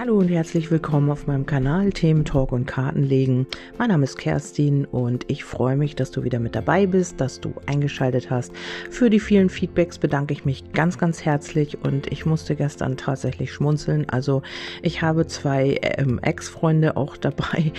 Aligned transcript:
Hallo 0.00 0.16
und 0.16 0.28
herzlich 0.28 0.70
willkommen 0.70 1.10
auf 1.10 1.26
meinem 1.26 1.44
Kanal 1.44 1.90
Themen 1.90 2.24
Talk 2.24 2.52
und 2.52 2.66
Kartenlegen. 2.66 3.48
Mein 3.78 3.88
Name 3.88 4.04
ist 4.04 4.16
Kerstin 4.16 4.84
und 4.84 5.28
ich 5.28 5.42
freue 5.42 5.76
mich, 5.76 5.96
dass 5.96 6.12
du 6.12 6.22
wieder 6.22 6.38
mit 6.38 6.54
dabei 6.54 6.86
bist, 6.86 7.20
dass 7.20 7.40
du 7.40 7.52
eingeschaltet 7.66 8.30
hast. 8.30 8.52
Für 8.90 9.10
die 9.10 9.18
vielen 9.18 9.50
Feedbacks 9.50 9.98
bedanke 9.98 10.34
ich 10.34 10.44
mich 10.44 10.70
ganz, 10.72 10.98
ganz 10.98 11.24
herzlich 11.24 11.78
und 11.82 12.12
ich 12.12 12.26
musste 12.26 12.54
gestern 12.54 12.96
tatsächlich 12.96 13.52
schmunzeln. 13.52 14.08
Also 14.08 14.42
ich 14.82 15.02
habe 15.02 15.26
zwei 15.26 15.80
ähm, 15.82 16.20
Ex-Freunde 16.22 16.96
auch 16.96 17.16
dabei, 17.20 17.72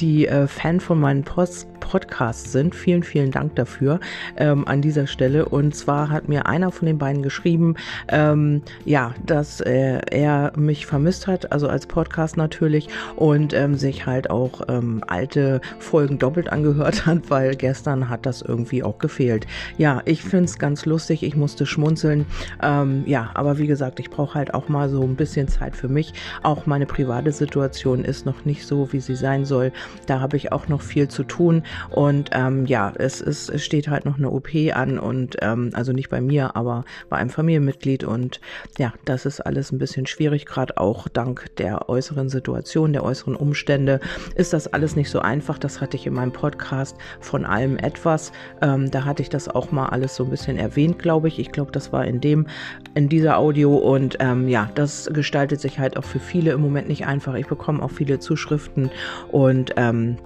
die 0.00 0.28
äh, 0.28 0.46
Fan 0.46 0.80
von 0.80 0.98
meinen 0.98 1.24
Post 1.24 1.68
Podcasts 1.80 2.52
sind. 2.52 2.74
Vielen, 2.74 3.02
vielen 3.02 3.30
Dank 3.30 3.54
dafür 3.54 4.00
ähm, 4.36 4.66
an 4.66 4.82
dieser 4.82 5.06
Stelle. 5.06 5.48
Und 5.48 5.74
zwar 5.74 6.10
hat 6.10 6.28
mir 6.28 6.46
einer 6.46 6.72
von 6.72 6.86
den 6.86 6.98
beiden 6.98 7.22
geschrieben, 7.22 7.76
ähm, 8.08 8.62
ja, 8.84 9.14
dass 9.24 9.60
äh, 9.60 10.00
er 10.10 10.52
mich 10.56 10.86
vermisst 10.86 11.26
hat, 11.26 11.52
also 11.52 11.65
als 11.68 11.86
Podcast 11.86 12.36
natürlich, 12.36 12.88
und 13.16 13.52
ähm, 13.52 13.74
sich 13.74 14.06
halt 14.06 14.30
auch 14.30 14.62
ähm, 14.68 15.02
alte 15.06 15.60
Folgen 15.78 16.18
doppelt 16.18 16.50
angehört 16.50 17.06
hat, 17.06 17.22
weil 17.30 17.56
gestern 17.56 18.08
hat 18.08 18.26
das 18.26 18.42
irgendwie 18.42 18.82
auch 18.82 18.98
gefehlt. 18.98 19.46
Ja, 19.78 20.02
ich 20.04 20.22
finde 20.22 20.44
es 20.46 20.58
ganz 20.58 20.86
lustig. 20.86 21.22
Ich 21.22 21.36
musste 21.36 21.66
schmunzeln. 21.66 22.26
Ähm, 22.62 23.04
ja, 23.06 23.30
aber 23.34 23.58
wie 23.58 23.66
gesagt, 23.66 24.00
ich 24.00 24.10
brauche 24.10 24.34
halt 24.34 24.54
auch 24.54 24.68
mal 24.68 24.88
so 24.88 25.02
ein 25.02 25.16
bisschen 25.16 25.48
Zeit 25.48 25.76
für 25.76 25.88
mich. 25.88 26.12
Auch 26.42 26.66
meine 26.66 26.86
private 26.86 27.32
Situation 27.32 28.04
ist 28.04 28.26
noch 28.26 28.44
nicht 28.44 28.66
so, 28.66 28.92
wie 28.92 29.00
sie 29.00 29.16
sein 29.16 29.44
soll. 29.44 29.72
Da 30.06 30.20
habe 30.20 30.36
ich 30.36 30.52
auch 30.52 30.68
noch 30.68 30.82
viel 30.82 31.08
zu 31.08 31.24
tun. 31.24 31.62
Und 31.90 32.30
ähm, 32.32 32.66
ja, 32.66 32.92
es, 32.96 33.20
ist, 33.20 33.48
es 33.48 33.64
steht 33.64 33.88
halt 33.88 34.04
noch 34.04 34.18
eine 34.18 34.30
OP 34.30 34.48
an 34.72 34.98
und 34.98 35.36
ähm, 35.42 35.70
also 35.74 35.92
nicht 35.92 36.10
bei 36.10 36.20
mir, 36.20 36.56
aber 36.56 36.84
bei 37.08 37.16
einem 37.16 37.30
Familienmitglied. 37.30 38.04
Und 38.04 38.40
ja, 38.78 38.92
das 39.04 39.26
ist 39.26 39.40
alles 39.40 39.72
ein 39.72 39.78
bisschen 39.78 40.06
schwierig, 40.06 40.46
gerade 40.46 40.78
auch 40.78 41.08
dank 41.08 41.55
der 41.58 41.88
äußeren 41.88 42.28
Situation, 42.28 42.92
der 42.92 43.04
äußeren 43.04 43.36
Umstände 43.36 44.00
ist 44.34 44.52
das 44.52 44.72
alles 44.72 44.96
nicht 44.96 45.10
so 45.10 45.20
einfach. 45.20 45.58
Das 45.58 45.80
hatte 45.80 45.96
ich 45.96 46.06
in 46.06 46.14
meinem 46.14 46.32
Podcast 46.32 46.96
von 47.20 47.44
allem 47.44 47.76
etwas. 47.78 48.32
Ähm, 48.62 48.90
da 48.90 49.04
hatte 49.04 49.22
ich 49.22 49.28
das 49.28 49.48
auch 49.48 49.72
mal 49.72 49.86
alles 49.86 50.16
so 50.16 50.24
ein 50.24 50.30
bisschen 50.30 50.56
erwähnt, 50.58 50.98
glaube 50.98 51.28
ich. 51.28 51.38
Ich 51.38 51.52
glaube, 51.52 51.72
das 51.72 51.92
war 51.92 52.04
in 52.04 52.20
dem, 52.20 52.46
in 52.94 53.08
dieser 53.08 53.38
Audio 53.38 53.76
und 53.76 54.16
ähm, 54.20 54.48
ja, 54.48 54.70
das 54.74 55.08
gestaltet 55.12 55.60
sich 55.60 55.78
halt 55.78 55.96
auch 55.96 56.04
für 56.04 56.20
viele 56.20 56.52
im 56.52 56.60
Moment 56.60 56.88
nicht 56.88 57.06
einfach. 57.06 57.34
Ich 57.34 57.46
bekomme 57.46 57.82
auch 57.82 57.90
viele 57.90 58.18
Zuschriften 58.18 58.90
und 59.30 59.74
ähm, 59.76 60.16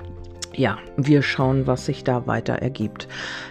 ja, 0.55 0.79
wir 0.97 1.23
schauen, 1.23 1.67
was 1.67 1.87
sich 1.87 2.03
da 2.05 2.27
weiter 2.27 2.55
ergibt. 2.55 3.09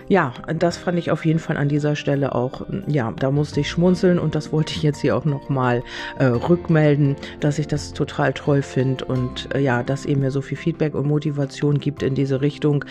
Ja, 0.09 0.33
das 0.53 0.75
fand 0.75 0.97
ich 0.97 1.11
auf 1.11 1.25
jeden 1.25 1.39
Fall 1.39 1.55
an 1.55 1.69
dieser 1.69 1.95
Stelle 1.95 2.33
auch, 2.35 2.65
ja, 2.87 3.13
da 3.17 3.31
musste 3.31 3.59
ich 3.59 3.69
schmunzeln 3.69 4.19
und 4.19 4.35
das 4.35 4.51
wollte 4.51 4.73
ich 4.73 4.83
jetzt 4.83 5.01
hier 5.01 5.15
auch 5.15 5.25
nochmal 5.25 5.83
äh, 6.17 6.25
rückmelden, 6.25 7.15
dass 7.39 7.59
ich 7.59 7.67
das 7.67 7.93
total 7.93 8.33
toll 8.33 8.61
finde 8.61 9.05
und 9.05 9.53
äh, 9.53 9.59
ja, 9.59 9.83
dass 9.83 10.05
ihr 10.05 10.17
mir 10.17 10.31
so 10.31 10.41
viel 10.41 10.57
Feedback 10.57 10.95
und 10.95 11.07
Motivation 11.07 11.79
gibt 11.79 12.03
in 12.03 12.15
diese 12.15 12.41
Richtung. 12.41 12.83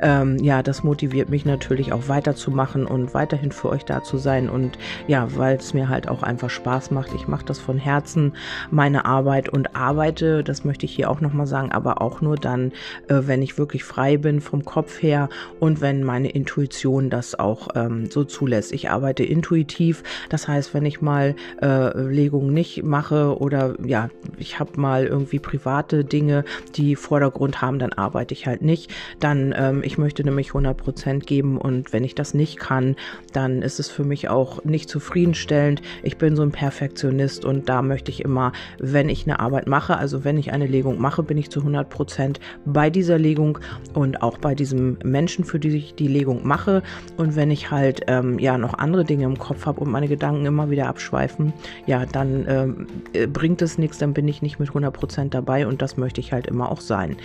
Ähm, 0.00 0.36
ja, 0.38 0.62
das 0.62 0.84
motiviert 0.84 1.30
mich 1.30 1.44
natürlich 1.44 1.92
auch 1.92 2.08
weiterzumachen 2.08 2.86
und 2.86 3.14
weiterhin 3.14 3.52
für 3.52 3.70
euch 3.70 3.84
da 3.84 4.02
zu 4.02 4.18
sein 4.18 4.48
und 4.48 4.78
ja, 5.08 5.34
weil 5.36 5.56
es 5.56 5.74
mir 5.74 5.88
halt 5.88 6.08
auch 6.08 6.22
einfach 6.22 6.50
Spaß 6.50 6.90
macht. 6.90 7.14
Ich 7.14 7.26
mache 7.26 7.46
das 7.46 7.58
von 7.58 7.78
Herzen, 7.78 8.34
meine 8.70 9.06
Arbeit 9.06 9.48
und 9.48 9.74
arbeite, 9.74 10.44
das 10.44 10.64
möchte 10.64 10.84
ich 10.84 10.94
hier 10.94 11.10
auch 11.10 11.20
nochmal 11.20 11.46
sagen, 11.46 11.72
aber 11.72 12.02
auch 12.02 12.20
nur 12.20 12.36
dann, 12.36 12.72
äh, 13.08 13.22
wenn 13.22 13.42
ich 13.42 13.55
wirklich 13.58 13.84
frei 13.84 14.16
bin 14.16 14.40
vom 14.40 14.64
Kopf 14.64 15.02
her 15.02 15.28
und 15.60 15.80
wenn 15.80 16.02
meine 16.02 16.30
Intuition 16.30 17.10
das 17.10 17.38
auch 17.38 17.68
ähm, 17.74 18.10
so 18.10 18.24
zulässt. 18.24 18.72
Ich 18.72 18.90
arbeite 18.90 19.24
intuitiv, 19.24 20.02
das 20.28 20.48
heißt, 20.48 20.74
wenn 20.74 20.84
ich 20.84 21.00
mal 21.00 21.34
äh, 21.62 21.98
Legungen 22.00 22.52
nicht 22.52 22.82
mache 22.82 23.38
oder 23.38 23.74
ja, 23.84 24.10
ich 24.38 24.58
habe 24.58 24.80
mal 24.80 25.06
irgendwie 25.06 25.38
private 25.38 26.04
Dinge, 26.04 26.44
die 26.74 26.96
Vordergrund 26.96 27.60
haben, 27.62 27.78
dann 27.78 27.92
arbeite 27.92 28.34
ich 28.34 28.46
halt 28.46 28.62
nicht. 28.62 28.92
Dann, 29.20 29.54
ähm, 29.56 29.82
ich 29.84 29.98
möchte 29.98 30.24
nämlich 30.24 30.48
100 30.48 30.76
Prozent 30.76 31.26
geben 31.26 31.58
und 31.58 31.92
wenn 31.92 32.04
ich 32.04 32.14
das 32.14 32.34
nicht 32.34 32.58
kann, 32.58 32.96
dann 33.32 33.62
ist 33.62 33.80
es 33.80 33.90
für 33.90 34.04
mich 34.04 34.28
auch 34.28 34.64
nicht 34.64 34.88
zufriedenstellend. 34.88 35.82
Ich 36.02 36.16
bin 36.16 36.36
so 36.36 36.42
ein 36.42 36.52
Perfektionist 36.52 37.44
und 37.44 37.68
da 37.68 37.82
möchte 37.82 38.10
ich 38.10 38.22
immer, 38.22 38.52
wenn 38.78 39.08
ich 39.08 39.26
eine 39.26 39.40
Arbeit 39.40 39.66
mache, 39.66 39.96
also 39.96 40.24
wenn 40.24 40.38
ich 40.38 40.52
eine 40.52 40.66
Legung 40.66 41.00
mache, 41.00 41.22
bin 41.22 41.38
ich 41.38 41.50
zu 41.50 41.60
100 41.60 41.88
Prozent 41.88 42.40
bei 42.64 42.90
dieser 42.90 43.18
Legung 43.18 43.45
Legung 43.46 43.58
und 43.94 44.22
auch 44.22 44.38
bei 44.38 44.54
diesem 44.54 44.98
Menschen, 45.04 45.44
für 45.44 45.58
die 45.58 45.68
ich 45.68 45.94
die 45.94 46.08
Legung 46.08 46.46
mache. 46.46 46.82
Und 47.16 47.36
wenn 47.36 47.50
ich 47.50 47.70
halt 47.70 48.02
ähm, 48.08 48.38
ja 48.38 48.58
noch 48.58 48.74
andere 48.74 49.04
Dinge 49.04 49.24
im 49.24 49.38
Kopf 49.38 49.66
habe 49.66 49.80
und 49.80 49.90
meine 49.90 50.08
Gedanken 50.08 50.46
immer 50.46 50.70
wieder 50.70 50.88
abschweifen, 50.88 51.52
ja, 51.86 52.06
dann 52.06 52.44
ähm, 52.48 52.86
äh, 53.12 53.26
bringt 53.26 53.62
es 53.62 53.78
nichts, 53.78 53.98
dann 53.98 54.12
bin 54.12 54.28
ich 54.28 54.42
nicht 54.42 54.58
mit 54.58 54.70
100% 54.70 55.30
dabei 55.30 55.66
und 55.66 55.82
das 55.82 55.96
möchte 55.96 56.20
ich 56.20 56.32
halt 56.32 56.46
immer 56.46 56.70
auch 56.70 56.80
sein. 56.80 57.16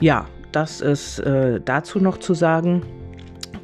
Ja, 0.00 0.26
das 0.52 0.80
ist 0.80 1.18
äh, 1.20 1.60
dazu 1.64 1.98
noch 1.98 2.18
zu 2.18 2.34
sagen. 2.34 2.82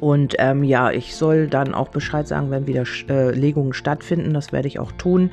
Und 0.01 0.35
ähm, 0.39 0.63
ja, 0.63 0.91
ich 0.91 1.15
soll 1.15 1.47
dann 1.47 1.73
auch 1.73 1.89
Bescheid 1.89 2.27
sagen, 2.27 2.51
wenn 2.51 2.67
wieder 2.67 2.83
äh, 3.07 3.31
Legungen 3.31 3.71
stattfinden. 3.71 4.33
Das 4.33 4.51
werde 4.51 4.67
ich 4.67 4.79
auch 4.79 4.91
tun. 4.91 5.29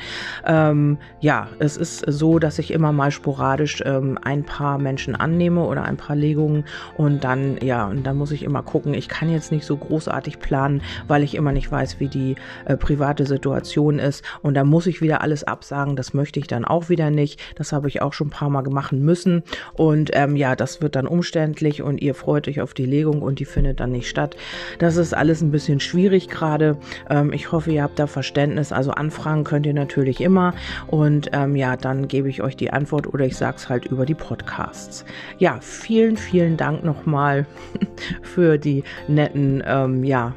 Ähm, 0.47 0.99
ja, 1.21 1.49
es 1.59 1.77
ist 1.77 2.05
so, 2.07 2.39
dass 2.39 2.59
ich 2.59 2.71
immer 2.71 2.93
mal 2.93 3.11
sporadisch 3.11 3.83
ähm, 3.85 4.19
ein 4.23 4.45
paar 4.45 4.79
Menschen 4.79 5.17
annehme 5.17 5.65
oder 5.65 5.85
ein 5.85 5.97
paar 5.97 6.15
Legungen. 6.15 6.65
Und 6.97 7.25
dann, 7.25 7.59
ja, 7.63 7.87
und 7.89 8.07
dann 8.07 8.17
muss 8.17 8.31
ich 8.31 8.43
immer 8.43 8.63
gucken. 8.63 8.93
Ich 8.93 9.09
kann 9.09 9.31
jetzt 9.31 9.51
nicht 9.51 9.65
so 9.65 9.77
großartig 9.77 10.39
planen, 10.39 10.83
weil 11.09 11.23
ich 11.23 11.35
immer 11.35 11.53
nicht 11.53 11.73
weiß, 11.73 11.99
wie 11.99 12.09
die 12.09 12.37
äh, 12.67 12.77
private 12.77 13.25
Situation 13.25 13.99
ist. 13.99 14.23
Und 14.43 14.53
da 14.53 14.65
muss 14.65 14.87
ich 14.87 15.01
wieder 15.01 15.23
alles 15.23 15.45
absagen. 15.45 15.97
Das 15.97 16.13
möchte 16.13 16.41
ich 16.41 16.47
dann 16.47 16.67
auch 16.67 16.91
wieder 16.91 17.11
nicht. 17.11 17.41
Das 17.57 17.73
habe 17.73 17.89
ich 17.89 18.03
auch 18.03 18.13
schon 18.13 18.29
ein 18.29 18.31
paar 18.31 18.51
Mal 18.51 18.59
machen 18.69 19.03
müssen. 19.03 19.43
Und 19.73 20.11
ähm, 20.13 20.37
ja, 20.37 20.57
das 20.57 20.83
wird 20.83 20.95
dann 20.95 21.07
umständlich 21.07 21.81
und 21.81 22.03
ihr 22.03 22.15
freut 22.15 22.49
euch 22.49 22.61
auf 22.61 22.75
die 22.75 22.85
Legung 22.85 23.23
und 23.23 23.39
die 23.39 23.47
findet 23.47 23.81
dann 23.81 23.93
nicht 23.93 24.09
statt. 24.09 24.37
Das 24.79 24.97
ist 24.97 25.15
alles 25.15 25.43
ein 25.43 25.51
bisschen 25.51 25.81
schwierig 25.81 26.29
gerade. 26.29 26.77
Ähm, 27.11 27.33
ich 27.33 27.53
hoffe, 27.53 27.71
ihr 27.71 27.83
habt 27.83 27.99
da 27.99 28.07
Verständnis. 28.07 28.73
Also 28.73 28.91
anfragen 28.93 29.45
könnt 29.45 29.67
ihr 29.67 29.75
natürlich 29.75 30.21
immer. 30.21 30.55
Und 30.87 31.31
ähm, 31.33 31.57
ja, 31.57 31.77
dann 31.77 32.09
gebe 32.09 32.29
ich 32.29 32.43
euch 32.43 32.57
die 32.57 32.73
Antwort 32.73 33.07
oder 33.13 33.25
ich 33.25 33.37
sage 33.37 33.57
es 33.57 33.69
halt 33.69 33.87
über 33.87 34.07
die 34.07 34.15
Podcasts. 34.15 35.05
Ja, 35.39 35.59
vielen, 35.61 36.17
vielen 36.17 36.57
Dank 36.57 36.85
nochmal 36.85 37.47
für 38.23 38.59
die 38.59 38.85
netten, 39.09 39.63
ähm, 39.67 40.05
ja, 40.05 40.35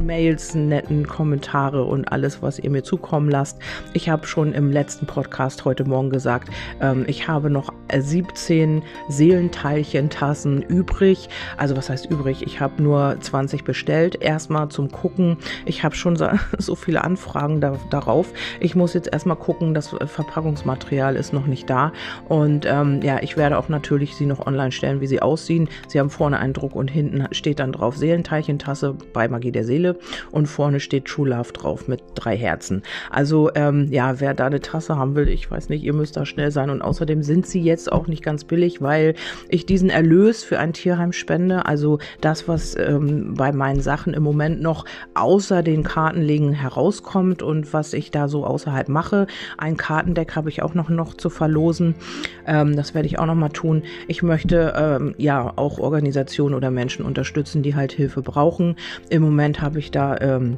Mails, 0.00 0.54
netten 0.54 1.06
Kommentare 1.06 1.84
und 1.84 2.10
alles, 2.10 2.42
was 2.42 2.58
ihr 2.58 2.70
mir 2.70 2.82
zukommen 2.82 3.30
lasst. 3.30 3.58
Ich 3.92 4.08
habe 4.08 4.26
schon 4.26 4.52
im 4.52 4.70
letzten 4.70 5.06
Podcast 5.06 5.64
heute 5.64 5.84
Morgen 5.84 6.10
gesagt, 6.10 6.48
ähm, 6.80 7.04
ich 7.06 7.28
habe 7.28 7.50
noch 7.50 7.72
17 7.96 8.82
Seelenteilchen-Tassen 9.08 10.62
übrig. 10.62 11.28
Also 11.56 11.76
was 11.76 11.90
heißt 11.90 12.10
übrig? 12.10 12.42
Ich 12.46 12.60
habe 12.60 12.82
nur 12.82 13.16
20 13.20 13.64
bestellt. 13.64 14.20
Erstmal 14.20 14.68
zum 14.68 14.90
Gucken. 14.90 15.36
Ich 15.64 15.84
habe 15.84 15.94
schon 15.94 16.16
so, 16.16 16.28
so 16.58 16.74
viele 16.74 17.04
Anfragen 17.04 17.60
da, 17.60 17.78
darauf. 17.90 18.32
Ich 18.60 18.74
muss 18.74 18.94
jetzt 18.94 19.12
erstmal 19.12 19.36
gucken, 19.36 19.74
das 19.74 19.88
Verpackungsmaterial 19.88 21.16
ist 21.16 21.32
noch 21.32 21.46
nicht 21.46 21.68
da. 21.68 21.92
Und 22.28 22.66
ähm, 22.66 23.00
ja, 23.02 23.22
ich 23.22 23.36
werde 23.36 23.58
auch 23.58 23.68
natürlich 23.68 24.14
sie 24.16 24.26
noch 24.26 24.46
online 24.46 24.72
stellen, 24.72 25.00
wie 25.00 25.06
sie 25.06 25.22
aussehen. 25.22 25.68
Sie 25.88 26.00
haben 26.00 26.10
vorne 26.10 26.38
einen 26.38 26.52
Druck 26.52 26.74
und 26.74 26.90
hinten 26.90 27.26
steht 27.32 27.58
dann 27.58 27.72
drauf 27.72 27.96
Seelenteilchen-Tasse 27.96 28.96
bei 29.12 29.28
Magie 29.28 29.52
der 29.52 29.64
Seele. 29.64 29.83
Und 30.30 30.46
vorne 30.46 30.80
steht 30.80 31.06
True 31.06 31.28
Love 31.28 31.52
drauf 31.52 31.88
mit 31.88 32.02
drei 32.14 32.36
Herzen. 32.36 32.82
Also 33.10 33.50
ähm, 33.54 33.88
ja, 33.90 34.20
wer 34.20 34.34
da 34.34 34.46
eine 34.46 34.60
Tasse 34.60 34.96
haben 34.96 35.14
will, 35.14 35.28
ich 35.28 35.50
weiß 35.50 35.68
nicht, 35.68 35.82
ihr 35.82 35.92
müsst 35.92 36.16
da 36.16 36.26
schnell 36.26 36.50
sein. 36.50 36.70
Und 36.70 36.82
außerdem 36.82 37.22
sind 37.22 37.46
sie 37.46 37.60
jetzt 37.60 37.90
auch 37.90 38.06
nicht 38.06 38.22
ganz 38.22 38.44
billig, 38.44 38.80
weil 38.80 39.14
ich 39.48 39.66
diesen 39.66 39.90
Erlös 39.90 40.44
für 40.44 40.58
ein 40.58 40.72
Tierheim 40.72 41.12
spende. 41.12 41.66
Also 41.66 41.98
das, 42.20 42.48
was 42.48 42.76
ähm, 42.76 43.34
bei 43.34 43.52
meinen 43.52 43.80
Sachen 43.80 44.14
im 44.14 44.22
Moment 44.22 44.62
noch 44.62 44.84
außer 45.14 45.62
den 45.62 45.82
Kartenlegen 45.82 46.52
herauskommt 46.52 47.42
und 47.42 47.72
was 47.72 47.92
ich 47.92 48.10
da 48.10 48.28
so 48.28 48.44
außerhalb 48.44 48.88
mache. 48.88 49.26
Ein 49.58 49.76
Kartendeck 49.76 50.36
habe 50.36 50.48
ich 50.48 50.62
auch 50.62 50.74
noch, 50.74 50.88
noch 50.88 51.14
zu 51.14 51.30
verlosen. 51.30 51.94
Ähm, 52.46 52.76
das 52.76 52.94
werde 52.94 53.06
ich 53.06 53.18
auch 53.18 53.26
noch 53.26 53.34
mal 53.34 53.48
tun. 53.48 53.82
Ich 54.08 54.22
möchte 54.22 54.74
ähm, 54.76 55.14
ja 55.18 55.52
auch 55.56 55.78
Organisationen 55.78 56.54
oder 56.54 56.70
Menschen 56.70 57.04
unterstützen, 57.04 57.62
die 57.62 57.74
halt 57.74 57.92
Hilfe 57.92 58.22
brauchen. 58.22 58.76
Im 59.10 59.22
Moment 59.22 59.60
habe 59.60 59.73
ich 59.78 59.90
da 59.90 60.16
ähm, 60.20 60.56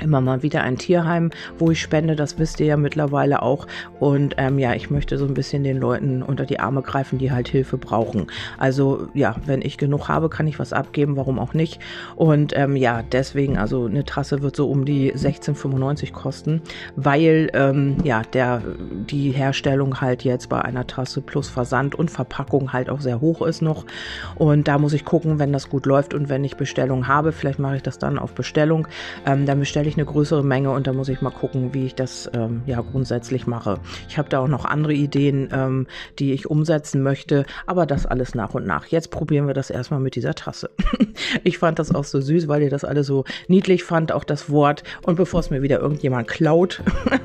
immer 0.00 0.20
mal 0.20 0.42
wieder 0.42 0.62
ein 0.62 0.78
Tierheim, 0.78 1.30
wo 1.58 1.70
ich 1.70 1.80
spende, 1.80 2.16
das 2.16 2.38
wisst 2.38 2.60
ihr 2.60 2.66
ja 2.66 2.76
mittlerweile 2.76 3.42
auch. 3.42 3.66
Und 4.00 4.34
ähm, 4.38 4.58
ja, 4.58 4.74
ich 4.74 4.90
möchte 4.90 5.18
so 5.18 5.26
ein 5.26 5.34
bisschen 5.34 5.64
den 5.64 5.78
Leuten 5.78 6.22
unter 6.22 6.46
die 6.46 6.60
Arme 6.60 6.82
greifen, 6.82 7.18
die 7.18 7.32
halt 7.32 7.48
Hilfe 7.48 7.78
brauchen. 7.78 8.26
Also 8.58 9.08
ja, 9.14 9.36
wenn 9.46 9.62
ich 9.62 9.78
genug 9.78 10.08
habe, 10.08 10.28
kann 10.28 10.46
ich 10.46 10.58
was 10.58 10.72
abgeben, 10.72 11.16
warum 11.16 11.38
auch 11.38 11.54
nicht. 11.54 11.80
Und 12.16 12.56
ähm, 12.56 12.76
ja, 12.76 13.02
deswegen, 13.02 13.58
also 13.58 13.86
eine 13.86 14.04
Trasse 14.04 14.42
wird 14.42 14.56
so 14.56 14.70
um 14.70 14.84
die 14.84 15.12
16,95 15.12 16.12
kosten, 16.12 16.62
weil 16.96 17.50
ähm, 17.54 17.96
ja, 18.04 18.22
der, 18.32 18.62
die 18.90 19.30
Herstellung 19.30 20.00
halt 20.00 20.24
jetzt 20.24 20.48
bei 20.48 20.60
einer 20.60 20.86
Trasse 20.86 21.20
plus 21.20 21.48
Versand 21.48 21.94
und 21.94 22.10
Verpackung 22.10 22.72
halt 22.72 22.90
auch 22.90 23.00
sehr 23.00 23.20
hoch 23.20 23.42
ist 23.42 23.62
noch. 23.62 23.84
Und 24.34 24.68
da 24.68 24.78
muss 24.78 24.92
ich 24.92 25.04
gucken, 25.04 25.38
wenn 25.38 25.52
das 25.52 25.68
gut 25.68 25.86
läuft 25.86 26.14
und 26.14 26.28
wenn 26.28 26.44
ich 26.44 26.56
Bestellung 26.56 27.08
habe, 27.08 27.32
vielleicht 27.32 27.58
mache 27.58 27.76
ich 27.76 27.82
das 27.82 27.98
dann 27.98 28.18
auf 28.18 28.32
Bestellung, 28.32 28.88
ähm, 29.26 29.46
dann 29.46 29.58
bestelle 29.58 29.77
bestelle 29.78 29.90
ich 29.90 29.96
eine 29.96 30.06
größere 30.06 30.44
Menge 30.44 30.72
und 30.72 30.88
da 30.88 30.92
muss 30.92 31.08
ich 31.08 31.20
mal 31.20 31.30
gucken, 31.30 31.72
wie 31.72 31.86
ich 31.86 31.94
das 31.94 32.28
ähm, 32.34 32.62
ja 32.66 32.80
grundsätzlich 32.80 33.46
mache. 33.46 33.78
Ich 34.08 34.18
habe 34.18 34.28
da 34.28 34.40
auch 34.40 34.48
noch 34.48 34.64
andere 34.64 34.92
Ideen, 34.92 35.50
ähm, 35.52 35.86
die 36.18 36.32
ich 36.32 36.50
umsetzen 36.50 37.00
möchte, 37.00 37.46
aber 37.66 37.86
das 37.86 38.04
alles 38.04 38.34
nach 38.34 38.54
und 38.54 38.66
nach. 38.66 38.86
Jetzt 38.86 39.12
probieren 39.12 39.46
wir 39.46 39.54
das 39.54 39.70
erstmal 39.70 40.00
mit 40.00 40.16
dieser 40.16 40.34
Tasse. 40.34 40.70
ich 41.44 41.58
fand 41.58 41.78
das 41.78 41.94
auch 41.94 42.02
so 42.02 42.20
süß, 42.20 42.48
weil 42.48 42.62
ihr 42.62 42.70
das 42.70 42.84
alle 42.84 43.04
so 43.04 43.22
niedlich 43.46 43.84
fand, 43.84 44.10
auch 44.10 44.24
das 44.24 44.50
Wort. 44.50 44.82
Und 45.06 45.14
bevor 45.14 45.38
es 45.38 45.50
mir 45.50 45.62
wieder 45.62 45.78
irgendjemand 45.78 46.26
klaut, 46.26 46.82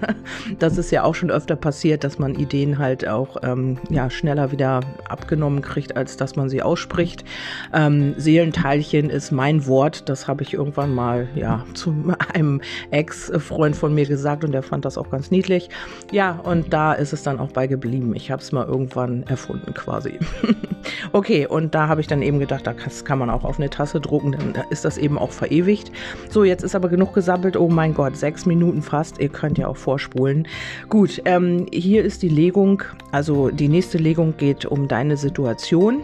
das 0.60 0.78
ist 0.78 0.92
ja 0.92 1.06
auch 1.06 1.16
schon 1.16 1.32
öfter 1.32 1.56
passiert, 1.56 2.04
dass 2.04 2.20
man 2.20 2.36
Ideen 2.36 2.78
halt 2.78 3.08
auch 3.08 3.38
ähm, 3.42 3.80
ja, 3.90 4.12
schneller 4.12 4.52
wieder 4.52 4.82
abgenommen 5.10 5.64
kriegt, 5.64 5.98
als 5.98 6.18
dass 6.18 6.36
man 6.36 6.50
sie 6.50 6.62
ausspricht. 6.62 7.26
Ähm, 7.74 8.14
Seelenteilchen 8.18 9.10
ist 9.10 9.32
mein 9.32 9.66
Wort, 9.66 10.08
das 10.08 10.28
habe 10.28 10.44
ich 10.44 10.54
irgendwann 10.54 10.94
mal 10.94 11.28
ja 11.34 11.66
zu 11.74 11.96
einem 12.34 12.43
Ex-Freund 12.92 13.76
von 13.76 13.94
mir 13.94 14.06
gesagt 14.06 14.44
und 14.44 14.52
der 14.52 14.64
fand 14.64 14.86
das 14.86 14.98
auch 14.98 15.10
ganz 15.10 15.32
niedlich. 15.32 15.70
Ja, 16.12 16.40
und 16.44 16.74
da 16.74 16.94
ist 16.94 17.14
es 17.14 17.24
dann 17.24 17.40
auch 17.40 17.52
bei 17.52 17.68
geblieben. 17.68 18.16
Ich 18.16 18.32
habe 18.32 18.42
es 18.42 18.52
mal 18.52 18.66
irgendwann 18.66 19.24
erfunden 19.24 19.74
quasi. 19.74 20.20
okay, 21.12 21.48
und 21.48 21.76
da 21.76 21.88
habe 21.88 22.02
ich 22.02 22.08
dann 22.08 22.22
eben 22.22 22.40
gedacht, 22.40 22.68
das 22.68 23.06
kann 23.06 23.20
man 23.20 23.30
auch 23.30 23.44
auf 23.44 23.58
eine 23.60 23.70
Tasse 23.70 24.00
drucken, 24.00 24.34
dann 24.34 24.64
ist 24.70 24.86
das 24.86 24.98
eben 24.98 25.18
auch 25.18 25.32
verewigt. 25.32 25.92
So, 26.30 26.44
jetzt 26.44 26.64
ist 26.64 26.76
aber 26.76 26.90
genug 26.90 27.14
gesammelt. 27.14 27.58
Oh 27.58 27.70
mein 27.70 27.94
Gott, 27.94 28.18
sechs 28.18 28.46
Minuten 28.46 28.82
fast. 28.82 29.20
Ihr 29.20 29.30
könnt 29.30 29.58
ja 29.58 29.68
auch 29.68 29.78
vorspulen. 29.78 30.48
Gut, 30.90 31.22
ähm, 31.26 31.66
hier 31.72 32.04
ist 32.04 32.22
die 32.22 32.30
Legung. 32.30 32.84
Also 33.12 33.50
die 33.50 33.68
nächste 33.70 33.98
Legung 33.98 34.36
geht 34.38 34.66
um 34.66 34.88
deine 34.88 35.18
Situation. 35.18 36.04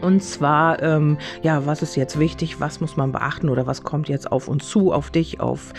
Und 0.00 0.22
zwar, 0.22 0.82
ähm, 0.82 1.18
ja, 1.42 1.66
was 1.66 1.82
ist 1.82 1.96
jetzt 1.96 2.18
wichtig, 2.18 2.60
was 2.60 2.80
muss 2.80 2.96
man 2.96 3.12
beachten 3.12 3.48
oder 3.48 3.66
was 3.66 3.82
kommt 3.82 4.08
jetzt 4.08 4.30
auf 4.30 4.48
uns 4.48 4.68
zu, 4.68 4.92
auf 4.92 5.10
dich, 5.10 5.40
auf, 5.40 5.72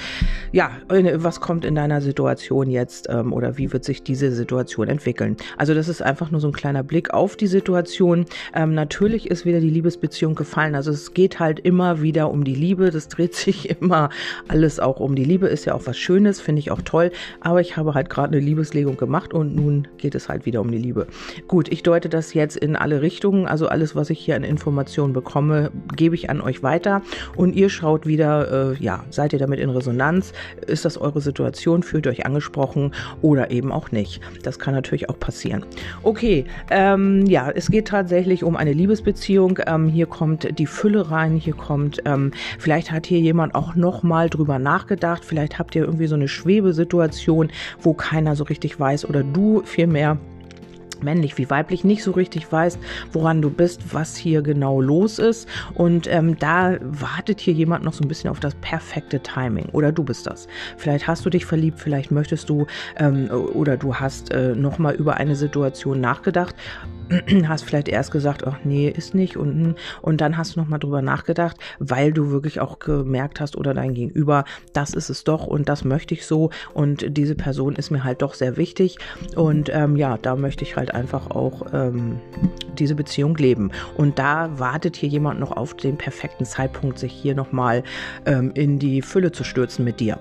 ja, 0.51 0.71
was 0.87 1.41
kommt 1.41 1.65
in 1.65 1.75
deiner 1.75 2.01
Situation 2.01 2.69
jetzt 2.69 3.07
ähm, 3.09 3.33
oder 3.33 3.57
wie 3.57 3.73
wird 3.73 3.83
sich 3.83 4.03
diese 4.03 4.31
Situation 4.31 4.87
entwickeln. 4.87 5.37
Also 5.57 5.73
das 5.73 5.87
ist 5.87 6.01
einfach 6.01 6.31
nur 6.31 6.41
so 6.41 6.47
ein 6.47 6.53
kleiner 6.53 6.83
Blick 6.83 7.13
auf 7.13 7.35
die 7.35 7.47
Situation. 7.47 8.25
Ähm, 8.53 8.73
natürlich 8.73 9.29
ist 9.29 9.45
wieder 9.45 9.59
die 9.59 9.69
Liebesbeziehung 9.69 10.35
gefallen. 10.35 10.75
Also 10.75 10.91
es 10.91 11.13
geht 11.13 11.39
halt 11.39 11.59
immer 11.59 12.01
wieder 12.01 12.29
um 12.29 12.43
die 12.43 12.55
Liebe. 12.55 12.91
Das 12.91 13.07
dreht 13.07 13.35
sich 13.41 13.69
immer 13.81 14.09
alles 14.47 14.79
auch 14.79 14.99
um 14.99 15.15
die 15.15 15.25
Liebe. 15.25 15.47
Ist 15.47 15.65
ja 15.65 15.73
auch 15.73 15.85
was 15.85 15.97
Schönes, 15.97 16.39
finde 16.41 16.59
ich 16.59 16.71
auch 16.71 16.81
toll. 16.81 17.11
Aber 17.39 17.61
ich 17.61 17.77
habe 17.77 17.93
halt 17.93 18.09
gerade 18.09 18.35
eine 18.35 18.45
Liebeslegung 18.45 18.97
gemacht 18.97 19.33
und 19.33 19.55
nun 19.55 19.87
geht 19.97 20.15
es 20.15 20.29
halt 20.29 20.45
wieder 20.45 20.61
um 20.61 20.71
die 20.71 20.77
Liebe. 20.77 21.07
Gut, 21.47 21.71
ich 21.71 21.83
deute 21.83 22.09
das 22.09 22.33
jetzt 22.33 22.57
in 22.57 22.75
alle 22.75 23.01
Richtungen. 23.01 23.47
Also 23.47 23.67
alles, 23.67 23.95
was 23.95 24.09
ich 24.13 24.19
hier 24.19 24.35
an 24.35 24.43
Informationen 24.43 25.13
bekomme, 25.13 25.71
gebe 25.95 26.15
ich 26.15 26.29
an 26.29 26.41
euch 26.41 26.63
weiter 26.63 27.01
und 27.35 27.55
ihr 27.55 27.69
schaut 27.69 28.05
wieder, 28.05 28.71
äh, 28.71 28.83
ja, 28.83 29.03
seid 29.09 29.33
ihr 29.33 29.39
damit 29.39 29.59
in 29.59 29.69
Resonanz? 29.69 30.33
Ist 30.67 30.85
das 30.85 30.97
eure 30.97 31.21
Situation? 31.21 31.83
Fühlt 31.83 32.05
ihr 32.05 32.11
euch 32.11 32.25
angesprochen 32.25 32.93
oder 33.21 33.51
eben 33.51 33.71
auch 33.71 33.91
nicht? 33.91 34.21
Das 34.43 34.59
kann 34.59 34.73
natürlich 34.73 35.09
auch 35.09 35.19
passieren. 35.19 35.65
Okay, 36.03 36.45
ähm, 36.69 37.25
ja, 37.25 37.49
es 37.49 37.69
geht 37.69 37.87
tatsächlich 37.87 38.43
um 38.43 38.55
eine 38.55 38.73
Liebesbeziehung. 38.73 39.59
Ähm, 39.65 39.87
hier 39.87 40.05
kommt 40.05 40.59
die 40.59 40.67
Fülle 40.67 41.11
rein, 41.11 41.35
hier 41.35 41.53
kommt, 41.53 42.01
ähm, 42.05 42.31
vielleicht 42.59 42.91
hat 42.91 43.05
hier 43.05 43.19
jemand 43.19 43.55
auch 43.55 43.75
nochmal 43.75 44.29
drüber 44.29 44.59
nachgedacht, 44.59 45.23
vielleicht 45.25 45.59
habt 45.59 45.75
ihr 45.75 45.83
irgendwie 45.83 46.07
so 46.07 46.15
eine 46.15 46.27
Schwebesituation, 46.27 47.51
wo 47.79 47.93
keiner 47.93 48.35
so 48.35 48.43
richtig 48.43 48.79
weiß 48.79 49.05
oder 49.05 49.23
du 49.23 49.61
vielmehr 49.65 50.17
männlich 51.03 51.37
wie 51.37 51.49
weiblich 51.49 51.83
nicht 51.83 52.03
so 52.03 52.11
richtig 52.11 52.51
weißt, 52.51 52.79
woran 53.11 53.41
du 53.41 53.49
bist, 53.49 53.93
was 53.93 54.15
hier 54.15 54.41
genau 54.41 54.81
los 54.81 55.19
ist. 55.19 55.47
Und 55.73 56.07
ähm, 56.07 56.37
da 56.37 56.77
wartet 56.81 57.39
hier 57.39 57.53
jemand 57.53 57.83
noch 57.83 57.93
so 57.93 58.03
ein 58.03 58.07
bisschen 58.07 58.29
auf 58.29 58.39
das 58.39 58.55
perfekte 58.55 59.21
Timing. 59.21 59.65
Oder 59.71 59.91
du 59.91 60.03
bist 60.03 60.27
das. 60.27 60.47
Vielleicht 60.77 61.07
hast 61.07 61.25
du 61.25 61.29
dich 61.29 61.45
verliebt, 61.45 61.79
vielleicht 61.79 62.11
möchtest 62.11 62.49
du 62.49 62.65
ähm, 62.97 63.29
oder 63.31 63.77
du 63.77 63.95
hast 63.95 64.31
äh, 64.31 64.55
nochmal 64.55 64.95
über 64.95 65.17
eine 65.17 65.35
Situation 65.35 66.01
nachgedacht 66.01 66.55
hast 67.47 67.63
vielleicht 67.63 67.87
erst 67.87 68.11
gesagt, 68.11 68.45
ach 68.47 68.57
nee, 68.63 68.89
ist 68.89 69.13
nicht 69.13 69.37
und, 69.37 69.75
und 70.01 70.21
dann 70.21 70.37
hast 70.37 70.55
du 70.55 70.59
nochmal 70.59 70.79
drüber 70.79 71.01
nachgedacht, 71.01 71.57
weil 71.79 72.13
du 72.13 72.31
wirklich 72.31 72.59
auch 72.59 72.79
gemerkt 72.79 73.39
hast 73.39 73.57
oder 73.57 73.73
dein 73.73 73.93
Gegenüber, 73.93 74.45
das 74.73 74.93
ist 74.93 75.09
es 75.09 75.23
doch 75.23 75.47
und 75.47 75.69
das 75.69 75.83
möchte 75.83 76.13
ich 76.13 76.25
so. 76.25 76.49
Und 76.73 77.17
diese 77.17 77.35
Person 77.35 77.75
ist 77.75 77.91
mir 77.91 78.03
halt 78.03 78.21
doch 78.21 78.33
sehr 78.33 78.57
wichtig. 78.57 78.97
Und 79.35 79.69
ähm, 79.73 79.95
ja, 79.95 80.17
da 80.17 80.35
möchte 80.35 80.63
ich 80.63 80.75
halt 80.75 80.93
einfach 80.93 81.29
auch 81.31 81.73
ähm, 81.73 82.19
diese 82.77 82.95
Beziehung 82.95 83.35
leben. 83.35 83.71
Und 83.97 84.19
da 84.19 84.59
wartet 84.59 84.95
hier 84.95 85.09
jemand 85.09 85.39
noch 85.39 85.51
auf 85.51 85.75
den 85.75 85.97
perfekten 85.97 86.45
Zeitpunkt, 86.45 86.99
sich 86.99 87.11
hier 87.11 87.35
nochmal 87.35 87.83
ähm, 88.25 88.51
in 88.53 88.79
die 88.79 89.01
Fülle 89.01 89.31
zu 89.31 89.43
stürzen 89.43 89.83
mit 89.83 89.99
dir. 89.99 90.19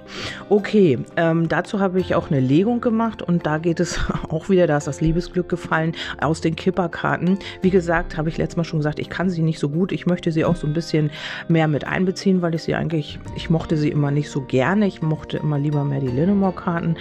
Okay, 0.49 0.99
ähm, 1.17 1.49
dazu 1.49 1.81
habe 1.81 2.01
ich 2.01 2.15
auch 2.15 2.31
eine 2.31 2.41
Legung 2.41 2.81
gemacht 2.81 3.23
und 3.23 3.47
da 3.47 3.59
geht 3.59 3.81
es 3.81 4.01
auch 4.29 4.49
wieder, 4.49 4.67
da 4.67 4.77
ist 4.77 4.87
das 4.87 5.01
Liebesglück 5.01 5.49
gefallen 5.49 5.93
aus 6.21 6.41
den 6.41 6.57
Kippen 6.57 6.80
Schnupperkarten. 6.81 7.39
Wie 7.63 7.71
gesagt, 7.71 8.17
habe 8.17 8.29
ich 8.29 8.39
letztes 8.39 8.57
Mal 8.57 8.65
schon 8.65 8.79
gesagt, 8.79 8.99
ich 8.99 9.11
kann 9.11 9.29
sie 9.29 9.43
nicht 9.43 9.59
so 9.59 9.69
gut. 9.69 9.93
Ich 9.93 10.07
möchte 10.07 10.33
sie 10.33 10.45
auch 10.45 10.57
so 10.57 10.67
ein 10.67 10.73
bisschen 10.73 11.11
mehr 11.49 11.69
mit 11.69 11.87
einbeziehen, 11.87 12.43
weil 12.43 12.55
ich 12.55 12.63
sie 12.63 12.75
eigentlich, 12.75 13.19
ich 13.37 13.51
mochte 13.51 13.77
sie 13.77 13.91
immer 13.91 14.11
nicht 14.11 14.31
so 14.31 14.41
gerne. 14.41 14.87
Ich 14.87 15.03
mochte 15.03 15.39
immer 15.39 15.59
lieber 15.59 15.85
mehr 15.85 16.01
die 16.01 16.09
Linnamore-Karten. 16.09 16.97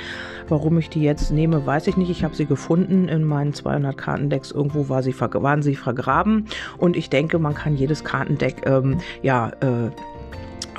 Warum 0.50 0.78
ich 0.78 0.90
die 0.90 1.02
jetzt 1.02 1.31
nehme, 1.31 1.66
weiß 1.66 1.88
ich 1.88 1.98
nicht. 1.98 2.10
Ich 2.10 2.24
habe 2.24 2.36
sie 2.36 2.46
gefunden 2.46 3.08
in 3.08 3.24
meinen 3.24 3.54
200 3.54 3.98
Kartendecks. 3.98 4.52
Irgendwo 4.52 4.90
war 4.90 5.04
sie, 5.04 5.16
waren 5.20 5.62
sie 5.62 5.76
vergraben. 5.76 6.46
Und 6.78 6.98
ich 6.98 7.10
denke, 7.10 7.40
man 7.40 7.56
kann 7.56 7.75
jedes 7.75 8.04
Kartendeck, 8.04 8.66
ähm, 8.66 9.00
ja, 9.22 9.50
äh, 9.62 9.92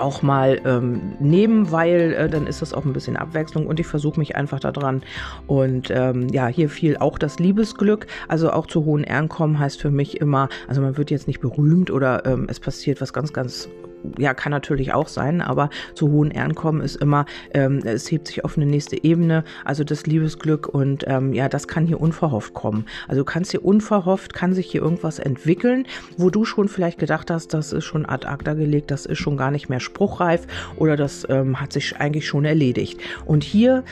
auch 0.00 0.22
mal 0.22 0.60
ähm, 0.64 1.14
nehmen, 1.20 1.70
weil 1.70 2.12
äh, 2.12 2.28
dann 2.28 2.46
ist 2.46 2.62
das 2.62 2.72
auch 2.72 2.84
ein 2.84 2.92
bisschen 2.92 3.16
Abwechslung 3.16 3.66
und 3.66 3.80
ich 3.80 3.86
versuche 3.86 4.18
mich 4.18 4.36
einfach 4.36 4.60
daran. 4.60 5.02
Und 5.46 5.90
ähm, 5.90 6.28
ja, 6.28 6.46
hier 6.46 6.68
fiel 6.68 6.96
auch 6.96 7.18
das 7.18 7.38
Liebesglück. 7.38 8.06
Also 8.28 8.50
auch 8.52 8.66
zu 8.66 8.84
hohen 8.84 9.04
Ehren 9.04 9.28
kommen 9.28 9.58
heißt 9.58 9.80
für 9.80 9.90
mich 9.90 10.20
immer, 10.20 10.48
also 10.68 10.80
man 10.80 10.96
wird 10.96 11.10
jetzt 11.10 11.26
nicht 11.26 11.40
berühmt 11.40 11.90
oder 11.90 12.26
ähm, 12.26 12.46
es 12.48 12.60
passiert 12.60 13.00
was 13.00 13.12
ganz, 13.12 13.32
ganz 13.32 13.68
ja, 14.18 14.34
kann 14.34 14.50
natürlich 14.50 14.92
auch 14.92 15.08
sein, 15.08 15.40
aber 15.40 15.70
zu 15.94 16.10
hohen 16.10 16.30
Ehren 16.30 16.54
kommen 16.54 16.80
ist 16.80 16.96
immer, 16.96 17.26
ähm, 17.52 17.80
es 17.84 18.10
hebt 18.10 18.28
sich 18.28 18.44
auf 18.44 18.56
eine 18.56 18.66
nächste 18.66 19.02
Ebene, 19.02 19.44
also 19.64 19.84
das 19.84 20.06
Liebesglück 20.06 20.68
und 20.68 21.04
ähm, 21.06 21.32
ja, 21.32 21.48
das 21.48 21.68
kann 21.68 21.86
hier 21.86 22.00
unverhofft 22.00 22.54
kommen. 22.54 22.86
Also 23.08 23.24
kannst 23.24 23.50
hier 23.50 23.64
unverhofft, 23.64 24.34
kann 24.34 24.54
sich 24.54 24.70
hier 24.70 24.82
irgendwas 24.82 25.18
entwickeln, 25.18 25.86
wo 26.16 26.30
du 26.30 26.44
schon 26.44 26.68
vielleicht 26.68 26.98
gedacht 26.98 27.30
hast, 27.30 27.54
das 27.54 27.72
ist 27.72 27.84
schon 27.84 28.06
ad 28.06 28.26
acta 28.26 28.54
gelegt, 28.54 28.90
das 28.90 29.06
ist 29.06 29.18
schon 29.18 29.36
gar 29.36 29.50
nicht 29.50 29.68
mehr 29.68 29.80
spruchreif 29.80 30.46
oder 30.76 30.96
das 30.96 31.26
ähm, 31.28 31.60
hat 31.60 31.72
sich 31.72 31.96
eigentlich 31.96 32.26
schon 32.26 32.44
erledigt. 32.44 33.00
Und 33.24 33.44
hier 33.44 33.84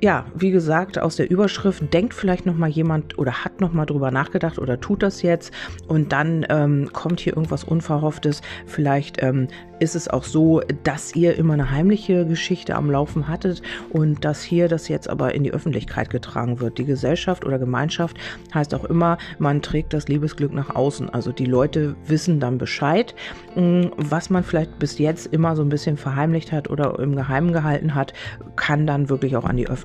ja, 0.00 0.26
wie 0.34 0.50
gesagt, 0.50 0.98
aus 0.98 1.16
der 1.16 1.30
Überschrift 1.30 1.92
denkt 1.94 2.14
vielleicht 2.14 2.46
noch 2.46 2.56
mal 2.56 2.68
jemand 2.68 3.18
oder 3.18 3.44
hat 3.44 3.60
noch 3.60 3.72
mal 3.72 3.86
drüber 3.86 4.10
nachgedacht 4.10 4.58
oder 4.58 4.80
tut 4.80 5.02
das 5.02 5.22
jetzt 5.22 5.52
und 5.88 6.12
dann 6.12 6.44
ähm, 6.50 6.90
kommt 6.92 7.20
hier 7.20 7.34
irgendwas 7.34 7.64
Unverhofftes. 7.64 8.42
Vielleicht 8.66 9.22
ähm, 9.22 9.48
ist 9.80 9.94
es 9.94 10.08
auch 10.08 10.24
so, 10.24 10.60
dass 10.82 11.14
ihr 11.14 11.36
immer 11.36 11.54
eine 11.54 11.70
heimliche 11.70 12.26
Geschichte 12.26 12.74
am 12.74 12.90
Laufen 12.90 13.28
hattet 13.28 13.62
und 13.90 14.24
dass 14.24 14.42
hier 14.42 14.68
das 14.68 14.88
jetzt 14.88 15.08
aber 15.08 15.34
in 15.34 15.42
die 15.42 15.52
Öffentlichkeit 15.52 16.10
getragen 16.10 16.60
wird. 16.60 16.78
Die 16.78 16.84
Gesellschaft 16.84 17.44
oder 17.44 17.58
Gemeinschaft 17.58 18.16
heißt 18.52 18.74
auch 18.74 18.84
immer, 18.84 19.16
man 19.38 19.62
trägt 19.62 19.94
das 19.94 20.08
Liebesglück 20.08 20.52
nach 20.52 20.74
außen. 20.74 21.08
Also 21.10 21.32
die 21.32 21.46
Leute 21.46 21.96
wissen 22.06 22.40
dann 22.40 22.58
Bescheid, 22.58 23.14
hm, 23.54 23.90
was 23.96 24.28
man 24.28 24.42
vielleicht 24.44 24.78
bis 24.78 24.98
jetzt 24.98 25.32
immer 25.32 25.56
so 25.56 25.62
ein 25.62 25.68
bisschen 25.68 25.96
verheimlicht 25.96 26.52
hat 26.52 26.68
oder 26.68 26.98
im 26.98 27.16
Geheimen 27.16 27.52
gehalten 27.52 27.94
hat, 27.94 28.12
kann 28.56 28.86
dann 28.86 29.08
wirklich 29.08 29.36
auch 29.36 29.44
an 29.44 29.56
die 29.56 29.68
Öffentlichkeit 29.68 29.83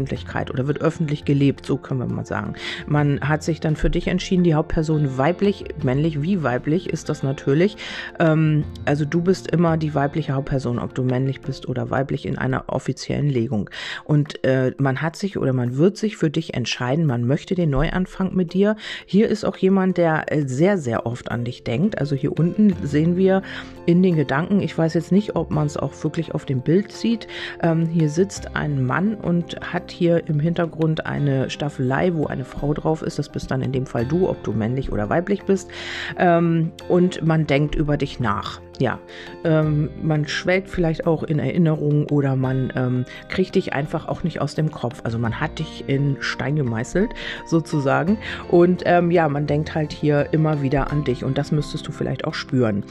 oder 0.49 0.67
wird 0.67 0.81
öffentlich 0.81 1.25
gelebt, 1.25 1.65
so 1.65 1.77
können 1.77 1.99
wir 1.99 2.07
mal 2.07 2.25
sagen. 2.25 2.53
Man 2.87 3.19
hat 3.21 3.43
sich 3.43 3.59
dann 3.59 3.75
für 3.75 3.89
dich 3.89 4.07
entschieden, 4.07 4.43
die 4.43 4.55
Hauptperson 4.55 5.17
weiblich, 5.17 5.65
männlich 5.83 6.21
wie 6.21 6.43
weiblich 6.43 6.89
ist 6.89 7.09
das 7.09 7.23
natürlich. 7.23 7.77
Ähm, 8.19 8.63
also 8.85 9.05
du 9.05 9.21
bist 9.21 9.51
immer 9.51 9.77
die 9.77 9.95
weibliche 9.95 10.33
Hauptperson, 10.33 10.79
ob 10.79 10.95
du 10.95 11.03
männlich 11.03 11.41
bist 11.41 11.67
oder 11.67 11.89
weiblich 11.89 12.25
in 12.25 12.37
einer 12.37 12.65
offiziellen 12.67 13.29
Legung. 13.29 13.69
Und 14.03 14.43
äh, 14.43 14.73
man 14.77 15.01
hat 15.01 15.15
sich 15.15 15.37
oder 15.37 15.53
man 15.53 15.77
wird 15.77 15.97
sich 15.97 16.17
für 16.17 16.29
dich 16.29 16.53
entscheiden, 16.53 17.05
man 17.05 17.25
möchte 17.25 17.55
den 17.55 17.69
Neuanfang 17.69 18.35
mit 18.35 18.53
dir. 18.53 18.75
Hier 19.05 19.27
ist 19.29 19.43
auch 19.45 19.57
jemand, 19.57 19.97
der 19.97 20.31
äh, 20.31 20.47
sehr, 20.47 20.77
sehr 20.77 21.05
oft 21.05 21.31
an 21.31 21.43
dich 21.43 21.63
denkt. 21.63 21.97
Also 21.97 22.15
hier 22.15 22.37
unten 22.37 22.75
sehen 22.83 23.17
wir 23.17 23.41
in 23.85 24.03
den 24.03 24.15
Gedanken, 24.15 24.59
ich 24.61 24.77
weiß 24.77 24.93
jetzt 24.93 25.11
nicht, 25.11 25.35
ob 25.35 25.51
man 25.51 25.65
es 25.65 25.77
auch 25.77 25.93
wirklich 26.03 26.33
auf 26.35 26.45
dem 26.45 26.61
Bild 26.61 26.91
sieht, 26.91 27.27
ähm, 27.61 27.87
hier 27.87 28.09
sitzt 28.09 28.55
ein 28.55 28.85
Mann 28.85 29.15
und 29.15 29.59
hat 29.61 29.88
hier 29.91 30.27
im 30.27 30.39
Hintergrund 30.39 31.05
eine 31.05 31.49
Staffelei, 31.49 32.13
wo 32.13 32.25
eine 32.25 32.45
Frau 32.45 32.73
drauf 32.73 33.01
ist. 33.01 33.19
Das 33.19 33.29
bist 33.29 33.51
dann 33.51 33.61
in 33.61 33.71
dem 33.71 33.85
Fall 33.85 34.05
du, 34.05 34.29
ob 34.29 34.43
du 34.43 34.51
männlich 34.51 34.91
oder 34.91 35.09
weiblich 35.09 35.43
bist. 35.43 35.69
Ähm, 36.17 36.71
und 36.87 37.25
man 37.25 37.47
denkt 37.47 37.75
über 37.75 37.97
dich 37.97 38.19
nach 38.19 38.61
ja, 38.79 38.97
ähm, 39.43 39.89
man 40.01 40.27
schwelgt 40.27 40.69
vielleicht 40.69 41.05
auch 41.05 41.23
in 41.23 41.39
Erinnerungen 41.39 42.05
oder 42.07 42.35
man 42.35 42.71
ähm, 42.75 43.05
kriegt 43.27 43.55
dich 43.55 43.73
einfach 43.73 44.07
auch 44.07 44.23
nicht 44.23 44.41
aus 44.41 44.55
dem 44.55 44.71
Kopf. 44.71 45.01
Also 45.03 45.19
man 45.19 45.39
hat 45.39 45.59
dich 45.59 45.83
in 45.87 46.17
Stein 46.21 46.55
gemeißelt 46.55 47.11
sozusagen 47.45 48.17
und 48.49 48.83
ähm, 48.85 49.11
ja, 49.11 49.27
man 49.27 49.47
denkt 49.47 49.75
halt 49.75 49.91
hier 49.91 50.29
immer 50.31 50.61
wieder 50.61 50.91
an 50.91 51.03
dich 51.03 51.23
und 51.23 51.37
das 51.37 51.51
müsstest 51.51 51.87
du 51.87 51.91
vielleicht 51.91 52.25
auch 52.25 52.33
spüren. 52.33 52.83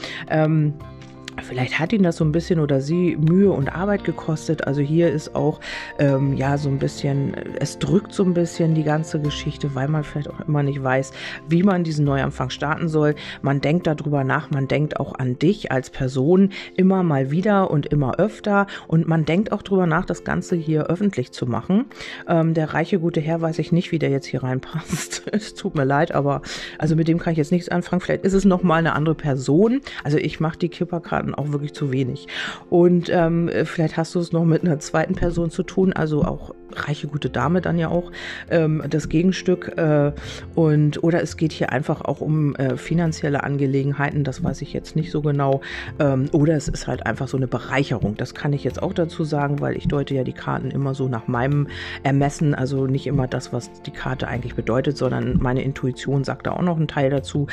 Vielleicht 1.41 1.79
hat 1.79 1.93
ihn 1.93 2.03
das 2.03 2.17
so 2.17 2.25
ein 2.25 2.31
bisschen 2.31 2.59
oder 2.59 2.81
sie 2.81 3.17
Mühe 3.17 3.51
und 3.51 3.75
Arbeit 3.75 4.03
gekostet. 4.03 4.67
Also 4.67 4.81
hier 4.81 5.11
ist 5.11 5.35
auch 5.35 5.59
ähm, 5.97 6.35
ja 6.35 6.57
so 6.57 6.69
ein 6.69 6.79
bisschen, 6.79 7.33
es 7.59 7.79
drückt 7.79 8.13
so 8.13 8.23
ein 8.23 8.33
bisschen 8.33 8.75
die 8.75 8.83
ganze 8.83 9.19
Geschichte, 9.19 9.75
weil 9.75 9.87
man 9.87 10.03
vielleicht 10.03 10.29
auch 10.29 10.39
immer 10.47 10.63
nicht 10.63 10.83
weiß, 10.83 11.11
wie 11.47 11.63
man 11.63 11.83
diesen 11.83 12.05
Neuanfang 12.05 12.49
starten 12.49 12.87
soll. 12.87 13.15
Man 13.41 13.61
denkt 13.61 13.87
darüber 13.87 14.23
nach, 14.23 14.49
man 14.51 14.67
denkt 14.67 14.99
auch 14.99 15.15
an 15.15 15.37
dich 15.39 15.71
als 15.71 15.89
Person 15.89 16.49
immer 16.75 17.03
mal 17.03 17.31
wieder 17.31 17.71
und 17.71 17.85
immer 17.85 18.19
öfter 18.19 18.67
und 18.87 19.07
man 19.07 19.25
denkt 19.25 19.51
auch 19.51 19.61
darüber 19.61 19.85
nach, 19.85 20.05
das 20.05 20.23
Ganze 20.23 20.55
hier 20.55 20.87
öffentlich 20.87 21.31
zu 21.31 21.45
machen. 21.45 21.85
Ähm, 22.27 22.53
der 22.53 22.73
reiche 22.73 22.99
gute 22.99 23.21
Herr 23.21 23.41
weiß 23.41 23.59
ich 23.59 23.71
nicht, 23.71 23.91
wie 23.91 23.99
der 23.99 24.09
jetzt 24.09 24.25
hier 24.25 24.43
reinpasst. 24.43 25.23
es 25.31 25.53
tut 25.53 25.75
mir 25.75 25.85
leid, 25.85 26.11
aber 26.13 26.41
also 26.77 26.95
mit 26.95 27.07
dem 27.07 27.19
kann 27.19 27.33
ich 27.33 27.37
jetzt 27.37 27.51
nichts 27.51 27.69
anfangen. 27.69 28.01
Vielleicht 28.01 28.23
ist 28.23 28.33
es 28.33 28.45
noch 28.45 28.63
mal 28.63 28.77
eine 28.77 28.93
andere 28.93 29.15
Person. 29.15 29.81
Also 30.03 30.17
ich 30.17 30.39
mache 30.39 30.57
die 30.57 30.69
Kipperkarten 30.69 31.28
Monaten 31.29 31.35
auch 31.35 31.51
wirklich 31.51 31.73
zu 31.73 31.91
wenig. 31.91 32.27
Und 32.69 33.09
ähm, 33.09 33.49
vielleicht 33.65 33.97
hast 33.97 34.15
du 34.15 34.19
es 34.19 34.31
noch 34.31 34.45
mit 34.45 34.63
einer 34.63 34.79
zweiten 34.79 35.15
Person 35.15 35.49
zu 35.49 35.63
tun, 35.63 35.93
also 35.93 36.23
auch 36.23 36.53
reiche 36.71 37.07
gute 37.07 37.29
Dame 37.29 37.61
dann 37.61 37.77
ja 37.77 37.89
auch 37.89 38.11
ähm, 38.49 38.83
das 38.89 39.09
Gegenstück 39.09 39.77
äh, 39.77 40.11
und 40.55 41.03
oder 41.03 41.21
es 41.21 41.37
geht 41.37 41.51
hier 41.51 41.71
einfach 41.71 42.01
auch 42.01 42.21
um 42.21 42.55
äh, 42.55 42.77
finanzielle 42.77 43.43
Angelegenheiten, 43.43 44.23
das 44.23 44.43
weiß 44.43 44.61
ich 44.61 44.73
jetzt 44.73 44.95
nicht 44.95 45.11
so 45.11 45.21
genau 45.21 45.61
ähm, 45.99 46.27
oder 46.31 46.55
es 46.55 46.67
ist 46.67 46.87
halt 46.87 47.05
einfach 47.05 47.27
so 47.27 47.37
eine 47.37 47.47
Bereicherung, 47.47 48.15
das 48.17 48.35
kann 48.35 48.53
ich 48.53 48.63
jetzt 48.63 48.81
auch 48.81 48.93
dazu 48.93 49.23
sagen, 49.23 49.61
weil 49.61 49.75
ich 49.77 49.87
deute 49.87 50.13
ja 50.13 50.23
die 50.23 50.33
Karten 50.33 50.71
immer 50.71 50.93
so 50.93 51.07
nach 51.07 51.27
meinem 51.27 51.67
Ermessen, 52.03 52.53
also 52.53 52.85
nicht 52.85 53.07
immer 53.07 53.27
das, 53.27 53.51
was 53.53 53.71
die 53.83 53.91
Karte 53.91 54.27
eigentlich 54.27 54.55
bedeutet, 54.55 54.97
sondern 54.97 55.37
meine 55.41 55.63
Intuition 55.63 56.23
sagt 56.23 56.47
da 56.47 56.51
auch 56.51 56.61
noch 56.61 56.77
einen 56.77 56.87
Teil 56.87 57.09
dazu. 57.09 57.47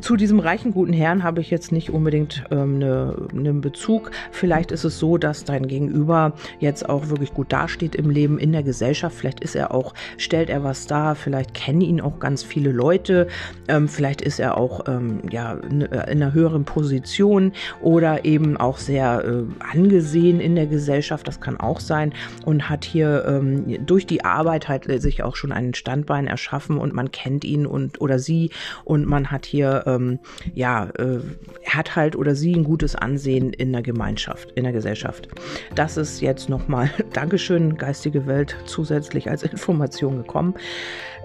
Zu 0.00 0.16
diesem 0.16 0.40
reichen 0.40 0.72
guten 0.72 0.92
Herrn 0.92 1.22
habe 1.22 1.40
ich 1.40 1.50
jetzt 1.50 1.72
nicht 1.72 1.90
unbedingt 1.90 2.44
ähm, 2.50 2.76
eine, 2.76 3.07
einen 3.32 3.60
Bezug, 3.60 4.10
vielleicht 4.30 4.72
ist 4.72 4.84
es 4.84 4.98
so, 4.98 5.18
dass 5.18 5.44
dein 5.44 5.66
Gegenüber 5.66 6.32
jetzt 6.58 6.88
auch 6.88 7.08
wirklich 7.08 7.34
gut 7.34 7.52
dasteht 7.52 7.94
im 7.94 8.10
Leben, 8.10 8.38
in 8.38 8.52
der 8.52 8.62
Gesellschaft. 8.62 9.16
Vielleicht 9.16 9.40
ist 9.40 9.54
er 9.54 9.74
auch, 9.74 9.94
stellt 10.16 10.50
er 10.50 10.64
was 10.64 10.86
dar, 10.86 11.14
vielleicht 11.14 11.54
kennen 11.54 11.80
ihn 11.80 12.00
auch 12.00 12.18
ganz 12.18 12.42
viele 12.42 12.72
Leute, 12.72 13.28
ähm, 13.68 13.88
vielleicht 13.88 14.22
ist 14.22 14.40
er 14.40 14.56
auch 14.56 14.88
ähm, 14.88 15.20
ja, 15.30 15.52
in 15.52 15.86
einer 15.86 16.32
höheren 16.32 16.64
Position 16.64 17.52
oder 17.80 18.24
eben 18.24 18.56
auch 18.56 18.78
sehr 18.78 19.24
äh, 19.24 19.44
angesehen 19.72 20.40
in 20.40 20.54
der 20.54 20.66
Gesellschaft, 20.66 21.26
das 21.28 21.40
kann 21.40 21.58
auch 21.58 21.80
sein. 21.80 22.12
Und 22.44 22.68
hat 22.68 22.84
hier 22.84 23.24
ähm, 23.26 23.86
durch 23.86 24.06
die 24.06 24.24
Arbeit 24.24 24.68
halt 24.68 24.84
sich 25.02 25.22
auch 25.22 25.36
schon 25.36 25.52
einen 25.52 25.74
Standbein 25.74 26.26
erschaffen 26.26 26.78
und 26.78 26.92
man 26.92 27.10
kennt 27.10 27.44
ihn 27.44 27.66
und 27.66 28.00
oder 28.00 28.18
sie. 28.18 28.50
Und 28.84 29.06
man 29.06 29.30
hat 29.30 29.46
hier 29.46 29.84
ähm, 29.86 30.18
ja 30.54 30.88
äh, 30.98 31.20
hat 31.66 31.96
halt 31.96 32.16
oder 32.16 32.34
sie 32.34 32.54
ein 32.54 32.64
gutes 32.64 32.87
Ansehen 32.96 33.52
in 33.52 33.72
der 33.72 33.82
Gemeinschaft, 33.82 34.52
in 34.52 34.64
der 34.64 34.72
Gesellschaft. 34.72 35.28
Das 35.74 35.96
ist 35.96 36.20
jetzt 36.20 36.48
nochmal 36.48 36.90
Dankeschön, 37.12 37.76
geistige 37.76 38.26
Welt 38.26 38.38
Welt 38.38 38.56
zusätzlich 38.64 39.28
als 39.30 39.42
Information 39.42 40.18
gekommen. 40.18 40.54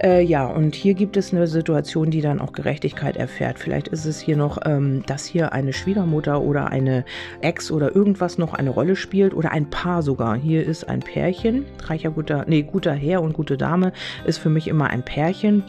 Äh, 0.02 0.24
ja, 0.24 0.48
und 0.48 0.74
hier 0.74 0.96
gibt 0.96 1.18
es 1.18 1.32
eine 1.32 1.46
Situation, 1.48 2.10
die 2.10 2.22
dann 2.22 2.42
auch 2.42 2.52
Gerechtigkeit 2.52 3.16
erfährt. 3.16 3.60
Vielleicht 3.60 3.88
ist 3.90 4.06
es 4.06 4.20
hier 4.20 4.36
noch, 4.36 4.58
ähm, 4.66 5.04
dass 5.06 5.26
hier 5.26 5.54
eine 5.54 5.72
Schwiegermutter 5.72 6.42
oder 6.42 6.72
eine 6.72 7.06
Ex 7.42 7.72
oder 7.72 7.96
irgendwas 7.96 8.38
noch 8.38 8.54
eine 8.54 8.72
Rolle 8.72 8.96
spielt 8.96 9.34
oder 9.34 9.52
ein 9.52 9.70
Paar 9.70 10.02
sogar. 10.02 10.36
Hier 10.36 10.66
ist 10.66 10.90
ein 10.90 11.02
Pärchen, 11.02 11.66
reicher 11.84 12.10
guter, 12.10 12.46
nee, 12.48 12.64
guter 12.64 12.94
Herr 12.94 13.22
und 13.22 13.34
gute 13.34 13.58
Dame 13.58 13.94
ist 14.26 14.40
für 14.40 14.50
mich 14.50 14.68
immer 14.68 14.90
ein 14.90 15.04
Pärchen. 15.04 15.64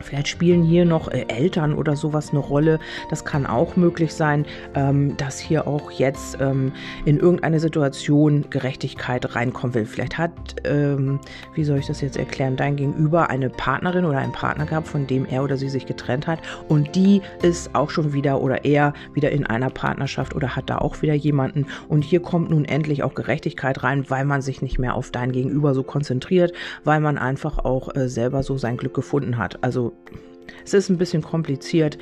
Vielleicht 0.00 0.28
spielen 0.28 0.62
hier 0.62 0.84
noch 0.84 1.08
äh, 1.08 1.24
Eltern 1.28 1.74
oder 1.74 1.96
sowas 1.96 2.30
eine 2.30 2.40
Rolle. 2.40 2.78
Das 3.10 3.24
kann 3.24 3.46
auch 3.46 3.76
möglich 3.76 4.12
sein, 4.12 4.44
ähm, 4.74 5.16
dass 5.16 5.38
hier 5.38 5.66
auch 5.66 5.90
jetzt 5.90 6.38
ähm, 6.40 6.72
in 7.04 7.18
irgendeine 7.18 7.60
Situation 7.60 8.44
Gerechtigkeit 8.50 9.34
reinkommen 9.34 9.74
will. 9.74 9.86
Vielleicht 9.86 10.18
hat, 10.18 10.32
ähm, 10.64 11.20
wie 11.54 11.64
soll 11.64 11.78
ich 11.78 11.86
das 11.86 12.00
jetzt 12.00 12.16
erklären, 12.16 12.56
dein 12.56 12.76
Gegenüber 12.76 13.30
eine 13.30 13.50
Partnerin 13.50 14.04
oder 14.04 14.18
einen 14.18 14.32
Partner 14.32 14.66
gehabt, 14.66 14.88
von 14.88 15.06
dem 15.06 15.26
er 15.26 15.42
oder 15.42 15.56
sie 15.56 15.68
sich 15.68 15.86
getrennt 15.86 16.26
hat. 16.26 16.40
Und 16.68 16.94
die 16.96 17.22
ist 17.42 17.74
auch 17.74 17.90
schon 17.90 18.12
wieder 18.12 18.40
oder 18.40 18.64
er 18.64 18.94
wieder 19.12 19.30
in 19.30 19.46
einer 19.46 19.70
Partnerschaft 19.70 20.34
oder 20.34 20.56
hat 20.56 20.70
da 20.70 20.78
auch 20.78 21.02
wieder 21.02 21.14
jemanden. 21.14 21.66
Und 21.88 22.04
hier 22.04 22.20
kommt 22.20 22.50
nun 22.50 22.64
endlich 22.64 23.02
auch 23.02 23.14
Gerechtigkeit 23.14 23.82
rein, 23.82 24.08
weil 24.08 24.24
man 24.24 24.42
sich 24.42 24.62
nicht 24.62 24.78
mehr 24.78 24.94
auf 24.94 25.10
dein 25.10 25.32
Gegenüber 25.32 25.74
so 25.74 25.82
konzentriert, 25.82 26.52
weil 26.84 27.00
man 27.00 27.18
einfach 27.18 27.58
auch 27.58 27.94
äh, 27.94 28.08
selber 28.08 28.42
so 28.42 28.56
sein 28.56 28.76
Glück 28.76 28.94
gefunden 28.94 29.38
hat. 29.38 29.62
Also 29.62 29.83
es 30.64 30.74
ist 30.74 30.88
ein 30.88 30.98
bisschen 30.98 31.22
kompliziert. 31.22 31.98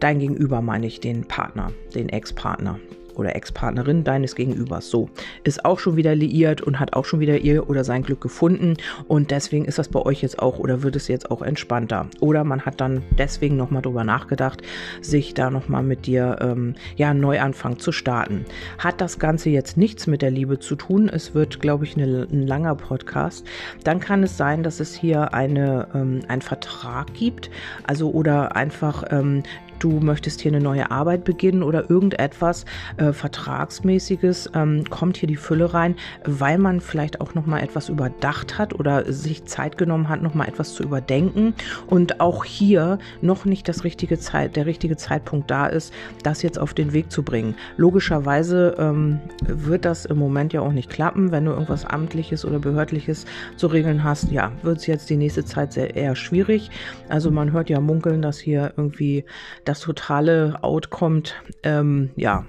Dein 0.00 0.18
Gegenüber 0.18 0.60
meine 0.60 0.86
ich 0.86 1.00
den 1.00 1.26
Partner, 1.26 1.72
den 1.94 2.08
Ex-Partner 2.08 2.78
oder 3.14 3.34
Ex-Partnerin 3.36 4.04
deines 4.04 4.34
Gegenübers. 4.34 4.88
So, 4.88 5.08
ist 5.44 5.64
auch 5.64 5.78
schon 5.78 5.96
wieder 5.96 6.14
liiert 6.14 6.60
und 6.60 6.80
hat 6.80 6.94
auch 6.94 7.04
schon 7.04 7.20
wieder 7.20 7.38
ihr 7.38 7.68
oder 7.68 7.84
sein 7.84 8.02
Glück 8.02 8.20
gefunden 8.20 8.76
und 9.08 9.30
deswegen 9.30 9.64
ist 9.64 9.78
das 9.78 9.88
bei 9.88 10.00
euch 10.00 10.22
jetzt 10.22 10.38
auch 10.38 10.58
oder 10.58 10.82
wird 10.82 10.96
es 10.96 11.08
jetzt 11.08 11.30
auch 11.30 11.42
entspannter. 11.42 12.06
Oder 12.20 12.44
man 12.44 12.62
hat 12.62 12.80
dann 12.80 13.02
deswegen 13.18 13.56
nochmal 13.56 13.82
drüber 13.82 14.04
nachgedacht, 14.04 14.62
sich 15.00 15.34
da 15.34 15.50
nochmal 15.50 15.82
mit 15.82 16.06
dir, 16.06 16.38
ähm, 16.40 16.74
ja, 16.96 17.10
einen 17.10 17.20
Neuanfang 17.20 17.78
zu 17.78 17.92
starten. 17.92 18.44
Hat 18.78 19.00
das 19.00 19.18
Ganze 19.18 19.50
jetzt 19.50 19.76
nichts 19.76 20.06
mit 20.06 20.22
der 20.22 20.30
Liebe 20.30 20.58
zu 20.58 20.76
tun, 20.76 21.08
es 21.08 21.34
wird, 21.34 21.60
glaube 21.60 21.84
ich, 21.84 21.96
eine, 21.96 22.26
ein 22.30 22.46
langer 22.46 22.74
Podcast, 22.74 23.46
dann 23.84 24.00
kann 24.00 24.22
es 24.22 24.36
sein, 24.36 24.62
dass 24.62 24.80
es 24.80 24.94
hier 24.94 25.34
eine, 25.34 25.88
ähm, 25.94 26.20
einen 26.28 26.42
Vertrag 26.42 27.12
gibt, 27.14 27.50
also 27.86 28.10
oder 28.10 28.56
einfach 28.56 29.04
ähm, 29.10 29.42
du 29.84 30.00
möchtest 30.00 30.40
hier 30.40 30.50
eine 30.50 30.62
neue 30.62 30.90
Arbeit 30.90 31.24
beginnen 31.24 31.62
oder 31.62 31.90
irgendetwas 31.90 32.64
äh, 32.96 33.12
Vertragsmäßiges, 33.12 34.50
ähm, 34.54 34.84
kommt 34.88 35.18
hier 35.18 35.26
die 35.26 35.36
Fülle 35.36 35.74
rein, 35.74 35.94
weil 36.24 36.56
man 36.56 36.80
vielleicht 36.80 37.20
auch 37.20 37.34
nochmal 37.34 37.62
etwas 37.62 37.90
überdacht 37.90 38.56
hat 38.58 38.74
oder 38.74 39.12
sich 39.12 39.44
Zeit 39.44 39.76
genommen 39.76 40.08
hat, 40.08 40.22
nochmal 40.22 40.48
etwas 40.48 40.72
zu 40.72 40.82
überdenken 40.82 41.54
und 41.86 42.20
auch 42.20 42.44
hier 42.44 42.98
noch 43.20 43.44
nicht 43.44 43.68
das 43.68 43.84
richtige 43.84 44.18
Zeit, 44.18 44.56
der 44.56 44.64
richtige 44.64 44.96
Zeitpunkt 44.96 45.50
da 45.50 45.66
ist, 45.66 45.92
das 46.22 46.40
jetzt 46.42 46.58
auf 46.58 46.72
den 46.72 46.94
Weg 46.94 47.12
zu 47.12 47.22
bringen. 47.22 47.54
Logischerweise 47.76 48.76
ähm, 48.78 49.20
wird 49.42 49.84
das 49.84 50.06
im 50.06 50.16
Moment 50.16 50.54
ja 50.54 50.62
auch 50.62 50.72
nicht 50.72 50.88
klappen, 50.88 51.30
wenn 51.30 51.44
du 51.44 51.50
irgendwas 51.52 51.84
Amtliches 51.84 52.46
oder 52.46 52.58
Behördliches 52.58 53.26
zu 53.56 53.66
regeln 53.66 54.02
hast. 54.02 54.30
Ja, 54.32 54.50
wird 54.62 54.78
es 54.78 54.86
jetzt 54.86 55.10
die 55.10 55.16
nächste 55.16 55.44
Zeit 55.44 55.74
sehr 55.74 55.94
eher 55.94 56.16
schwierig. 56.16 56.70
Also 57.10 57.30
man 57.30 57.52
hört 57.52 57.68
ja 57.68 57.80
munkeln, 57.80 58.22
dass 58.22 58.38
hier 58.38 58.72
irgendwie 58.78 59.26
das 59.66 59.73
totale 59.80 60.58
Out 60.62 60.90
kommt. 60.90 61.34
Ähm, 61.62 62.10
ja, 62.16 62.44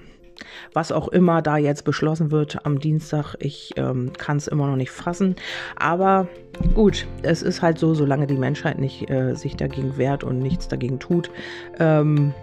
was 0.74 0.92
auch 0.92 1.08
immer 1.08 1.42
da 1.42 1.58
jetzt 1.58 1.84
beschlossen 1.86 2.32
wird 2.32 2.66
am 2.66 2.80
Dienstag, 2.80 3.36
ich 3.40 3.74
ähm, 3.78 4.14
kann 4.14 4.38
es 4.38 4.48
immer 4.48 4.68
noch 4.68 4.76
nicht 4.76 4.92
fassen. 4.92 5.36
Aber 5.76 6.28
gut, 6.74 7.08
es 7.22 7.42
ist 7.42 7.62
halt 7.62 7.80
so, 7.80 7.94
solange 7.94 8.28
die 8.28 8.38
Menschheit 8.38 8.80
nicht 8.80 9.10
äh, 9.10 9.36
sich 9.36 9.56
dagegen 9.56 9.98
wehrt 9.98 10.24
und 10.24 10.40
nichts 10.40 10.68
dagegen 10.68 11.00
tut, 11.00 11.32
ähm, 11.80 12.34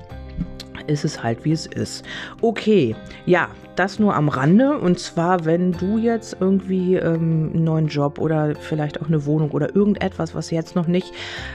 ist 0.86 1.04
es 1.04 1.22
halt, 1.22 1.44
wie 1.44 1.52
es 1.52 1.66
ist. 1.66 2.04
Okay, 2.40 2.96
ja, 3.26 3.48
das 3.76 3.98
nur 3.98 4.14
am 4.14 4.28
Rande. 4.28 4.78
Und 4.78 4.98
zwar, 4.98 5.44
wenn 5.44 5.72
du 5.72 5.98
jetzt 5.98 6.36
irgendwie 6.40 6.96
ähm, 6.96 7.50
einen 7.54 7.64
neuen 7.64 7.86
Job 7.88 8.18
oder 8.18 8.54
vielleicht 8.54 9.00
auch 9.00 9.06
eine 9.06 9.26
Wohnung 9.26 9.50
oder 9.50 9.74
irgendetwas, 9.74 10.34
was 10.34 10.50
jetzt 10.50 10.76
noch 10.76 10.86
nicht 10.86 11.12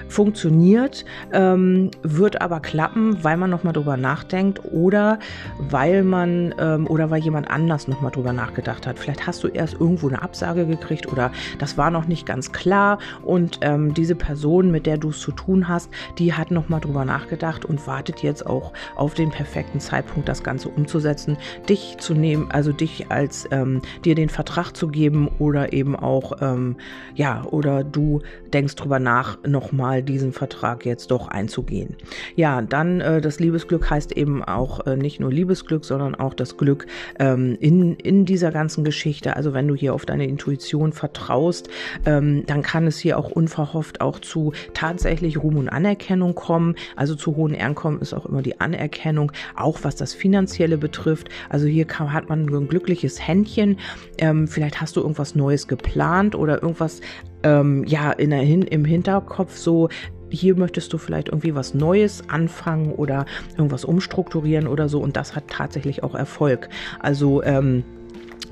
funktioniert, 0.07 1.05
ähm, 1.31 1.91
wird 2.03 2.41
aber 2.41 2.59
klappen, 2.59 3.24
weil 3.24 3.38
man 3.38 3.50
nochmal 3.50 3.74
drüber 3.74 3.97
nachdenkt 3.97 4.62
oder 4.65 5.19
weil 5.59 6.03
man 6.03 6.53
ähm, 6.59 6.88
oder 6.88 7.09
weil 7.09 7.21
jemand 7.21 7.50
anders 7.50 7.88
nochmal 7.88 8.12
drüber 8.12 8.33
nachgedacht 8.33 8.88
hat. 8.88 9.00
Vielleicht 9.00 9.27
hast 9.27 9.43
du 9.43 9.47
erst 9.47 9.75
irgendwo 9.75 10.07
eine 10.07 10.21
Absage 10.21 10.65
gekriegt 10.65 11.12
oder 11.12 11.31
das 11.59 11.77
war 11.77 11.91
noch 11.91 12.07
nicht 12.07 12.25
ganz 12.25 12.51
klar 12.51 13.00
und 13.24 13.59
ähm, 13.62 13.93
diese 13.93 14.15
Person, 14.15 14.71
mit 14.71 14.86
der 14.86 14.97
du 14.97 15.09
es 15.09 15.19
zu 15.19 15.31
tun 15.31 15.67
hast, 15.67 15.89
die 16.17 16.33
hat 16.33 16.51
nochmal 16.51 16.79
drüber 16.79 17.05
nachgedacht 17.05 17.65
und 17.65 17.86
wartet 17.88 18.24
jetzt 18.24 18.45
auch 18.45 18.74
auf 18.95 19.13
den 19.13 19.29
perfekten 19.29 19.79
Zeitpunkt, 19.79 20.29
das 20.29 20.43
Ganze 20.43 20.69
umzusetzen, 20.69 21.38
dich 21.69 21.97
zu 22.00 22.06
nehmen, 22.13 22.49
also 22.51 22.71
dich 22.71 23.09
als 23.09 23.47
ähm, 23.51 23.81
dir 24.05 24.15
den 24.15 24.29
Vertrag 24.29 24.75
zu 24.75 24.87
geben 24.87 25.29
oder 25.39 25.73
eben 25.73 25.95
auch, 25.95 26.41
ähm, 26.41 26.75
ja, 27.15 27.43
oder 27.45 27.83
du 27.83 28.21
denkst 28.53 28.75
drüber 28.75 28.99
nach, 28.99 29.37
nochmal 29.45 30.03
diesen 30.03 30.33
Vertrag 30.33 30.85
jetzt 30.85 31.11
doch 31.11 31.27
einzugehen. 31.27 31.95
Ja, 32.35 32.61
dann 32.61 33.01
äh, 33.01 33.21
das 33.21 33.39
Liebesglück 33.39 33.89
heißt 33.89 34.11
eben 34.13 34.43
auch 34.43 34.85
äh, 34.85 34.95
nicht 34.95 35.19
nur 35.19 35.31
Liebesglück, 35.31 35.85
sondern 35.85 36.15
auch 36.15 36.33
das 36.33 36.57
Glück 36.57 36.87
ähm, 37.19 37.57
in, 37.59 37.95
in 37.95 38.25
dieser 38.25 38.51
ganzen 38.51 38.83
Geschichte. 38.83 39.35
Also 39.35 39.53
wenn 39.53 39.67
du 39.67 39.75
hier 39.75 39.93
auf 39.93 40.05
deine 40.05 40.27
Intuition 40.27 40.93
vertraust, 40.93 41.69
ähm, 42.05 42.45
dann 42.45 42.61
kann 42.61 42.87
es 42.87 42.99
hier 42.99 43.17
auch 43.17 43.29
unverhofft 43.31 44.01
auch 44.01 44.19
zu 44.19 44.53
tatsächlich 44.73 45.41
Ruhm 45.41 45.57
und 45.57 45.69
Anerkennung 45.69 46.35
kommen. 46.35 46.75
Also 46.95 47.15
zu 47.15 47.35
hohen 47.35 47.55
Einkommen 47.55 48.01
ist 48.01 48.13
auch 48.13 48.25
immer 48.25 48.41
die 48.41 48.59
Anerkennung, 48.59 49.31
auch 49.55 49.79
was 49.83 49.95
das 49.95 50.13
Finanzielle 50.13 50.77
betrifft. 50.77 51.29
Also 51.49 51.67
hier 51.67 51.85
kann, 51.85 51.96
hat 51.99 52.29
man 52.29 52.47
ein 52.47 52.67
glückliches 52.67 53.25
Händchen. 53.25 53.77
Ähm, 54.17 54.47
vielleicht 54.47 54.81
hast 54.81 54.95
du 54.95 55.01
irgendwas 55.01 55.35
Neues 55.35 55.67
geplant 55.67 56.35
oder 56.35 56.61
irgendwas 56.61 57.01
ähm, 57.43 57.83
ja 57.85 58.11
in 58.11 58.29
der, 58.29 58.43
im 58.43 58.85
Hinterkopf 58.85 59.55
so 59.55 59.89
hier 60.29 60.55
möchtest 60.55 60.91
du 60.91 60.97
vielleicht 60.97 61.29
irgendwie 61.29 61.55
was 61.55 61.73
Neues 61.73 62.23
anfangen 62.29 62.91
oder 62.91 63.25
irgendwas 63.55 63.85
umstrukturieren 63.85 64.67
oder 64.67 64.89
so 64.89 64.99
und 64.99 65.15
das 65.15 65.35
hat 65.35 65.47
tatsächlich 65.47 66.03
auch 66.03 66.15
Erfolg. 66.15 66.69
Also 66.99 67.43
ähm, 67.43 67.83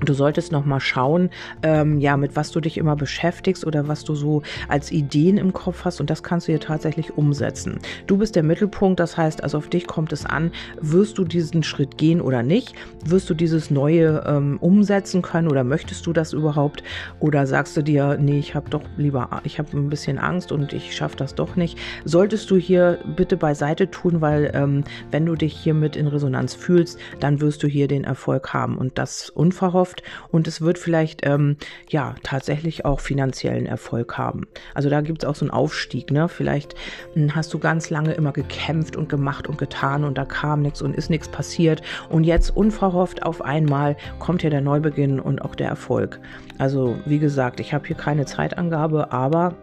Du 0.01 0.13
solltest 0.13 0.51
noch 0.51 0.65
mal 0.65 0.81
schauen, 0.81 1.29
ähm, 1.63 1.99
ja, 1.99 2.17
mit 2.17 2.35
was 2.35 2.51
du 2.51 2.59
dich 2.59 2.77
immer 2.77 2.97
beschäftigst 2.97 3.65
oder 3.65 3.87
was 3.87 4.03
du 4.03 4.13
so 4.13 4.41
als 4.67 4.91
Ideen 4.91 5.37
im 5.37 5.53
Kopf 5.53 5.85
hast 5.85 6.01
und 6.01 6.09
das 6.09 6.21
kannst 6.21 6.47
du 6.47 6.51
hier 6.51 6.59
tatsächlich 6.59 7.17
umsetzen. 7.17 7.79
Du 8.05 8.17
bist 8.17 8.35
der 8.35 8.43
Mittelpunkt, 8.43 8.99
das 8.99 9.15
heißt, 9.15 9.41
also 9.41 9.57
auf 9.57 9.69
dich 9.69 9.87
kommt 9.87 10.11
es 10.11 10.25
an, 10.25 10.51
wirst 10.81 11.17
du 11.17 11.23
diesen 11.23 11.63
Schritt 11.63 11.97
gehen 11.97 12.19
oder 12.19 12.43
nicht? 12.43 12.75
Wirst 13.05 13.29
du 13.29 13.33
dieses 13.33 13.71
Neue 13.71 14.23
ähm, 14.27 14.57
umsetzen 14.59 15.21
können 15.21 15.47
oder 15.47 15.63
möchtest 15.63 16.05
du 16.05 16.11
das 16.11 16.33
überhaupt? 16.33 16.83
Oder 17.21 17.47
sagst 17.47 17.77
du 17.77 17.81
dir, 17.81 18.17
nee, 18.19 18.39
ich 18.39 18.53
habe 18.53 18.69
doch 18.69 18.83
lieber, 18.97 19.41
ich 19.45 19.59
habe 19.59 19.77
ein 19.77 19.89
bisschen 19.89 20.17
Angst 20.17 20.51
und 20.51 20.73
ich 20.73 20.93
schaffe 20.93 21.15
das 21.15 21.35
doch 21.35 21.55
nicht? 21.55 21.77
Solltest 22.03 22.51
du 22.51 22.57
hier 22.57 22.99
bitte 23.15 23.37
beiseite 23.37 23.89
tun, 23.89 24.19
weil 24.19 24.51
ähm, 24.53 24.83
wenn 25.11 25.25
du 25.25 25.35
dich 25.35 25.57
hiermit 25.57 25.95
in 25.95 26.07
Resonanz 26.07 26.53
fühlst, 26.53 26.99
dann 27.21 27.39
wirst 27.39 27.63
du 27.63 27.67
hier 27.67 27.87
den 27.87 28.03
Erfolg 28.03 28.53
haben 28.53 28.77
und 28.77 28.97
das 28.97 29.29
unverhofft 29.29 29.84
verkauft 29.85 30.03
und 30.31 30.47
es 30.47 30.61
wird 30.61 30.77
vielleicht 30.77 31.25
ähm, 31.25 31.57
ja 31.89 32.15
tatsächlich 32.23 32.85
auch 32.85 32.99
finanziellen 32.99 33.65
Erfolg 33.65 34.17
haben. 34.17 34.47
Also 34.73 34.89
da 34.89 35.01
gibt 35.01 35.23
es 35.23 35.29
auch 35.29 35.35
so 35.35 35.45
einen 35.45 35.51
Aufstieg. 35.51 36.11
Ne? 36.11 36.27
Vielleicht 36.27 36.75
hm, 37.13 37.35
hast 37.35 37.53
du 37.53 37.59
ganz 37.59 37.89
lange 37.89 38.13
immer 38.13 38.31
gekämpft 38.31 38.95
und 38.95 39.09
gemacht 39.09 39.47
und 39.47 39.57
getan 39.57 40.03
und 40.03 40.17
da 40.17 40.25
kam 40.25 40.61
nichts 40.61 40.81
und 40.81 40.95
ist 40.95 41.09
nichts 41.09 41.27
passiert 41.27 41.81
und 42.09 42.23
jetzt 42.23 42.55
unverhofft 42.55 43.23
auf 43.23 43.41
einmal 43.41 43.95
kommt 44.19 44.41
hier 44.41 44.49
der 44.49 44.61
Neubeginn 44.61 45.19
und 45.19 45.41
auch 45.41 45.55
der 45.55 45.67
Erfolg. 45.67 46.19
Also 46.57 46.97
wie 47.05 47.19
gesagt, 47.19 47.59
ich 47.59 47.73
habe 47.73 47.85
hier 47.85 47.95
keine 47.95 48.25
Zeitangabe, 48.25 49.11
aber 49.11 49.55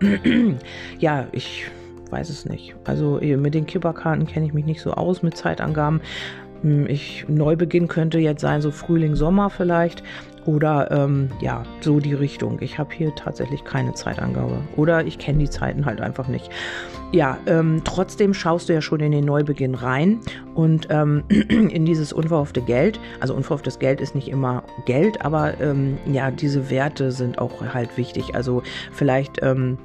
ja, 0.99 1.27
ich 1.33 1.67
weiß 2.11 2.29
es 2.29 2.45
nicht. 2.45 2.75
Also 2.85 3.21
mit 3.23 3.55
den 3.55 3.67
Kipperkarten 3.67 4.27
kenne 4.27 4.45
ich 4.45 4.53
mich 4.53 4.67
nicht 4.67 4.83
so 4.83 4.93
aus 4.93 5.23
mit 5.23 5.37
Zeitangaben. 5.37 6.03
Hm, 6.63 6.87
ich 6.87 7.27
Neubeginn 7.29 7.89
könnte 7.89 8.19
jetzt 8.19 8.41
sein, 8.41 8.63
so 8.63 8.71
Frühling, 8.71 9.17
Sommer 9.17 9.51
vielleicht. 9.51 10.03
Oder 10.45 10.91
ähm, 10.91 11.31
ja, 11.41 11.63
so 11.81 12.01
die 12.01 12.15
Richtung. 12.15 12.59
Ich 12.61 12.77
habe 12.79 12.93
hier 12.93 13.15
tatsächlich 13.15 13.63
keine 13.63 13.95
Zeitangabe. 13.95 14.59
Oder 14.77 15.07
ich 15.07 15.19
kenne 15.19 15.39
die 15.39 15.51
Zeiten 15.51 15.87
halt 15.87 16.01
einfach 16.01 16.27
nicht. 16.27 16.51
Ja, 17.13 17.39
ähm, 17.47 17.83
trotzdem 17.85 18.35
schaust 18.35 18.69
du 18.69 18.73
ja 18.73 18.81
schon 18.81 19.01
in 19.01 19.13
den 19.13 19.25
Neubeginn 19.25 19.75
rein 19.75 20.19
und 20.55 20.89
ähm, 20.91 21.23
in 21.29 21.85
dieses 21.85 22.13
unverhoffte 22.13 22.61
Geld. 22.61 22.99
Also 23.21 23.35
unverhofftes 23.35 23.79
Geld 23.79 24.01
ist 24.01 24.15
nicht 24.17 24.29
immer 24.29 24.65
Geld, 24.85 25.25
aber 25.25 25.61
ähm, 25.61 25.99
ja, 26.11 26.31
diese 26.31 26.71
Werte 26.71 27.13
sind 27.13 27.39
auch 27.39 27.63
halt 27.73 27.97
wichtig. 27.97 28.35
Also 28.35 28.63
vielleicht 28.91 29.43
ähm, 29.43 29.79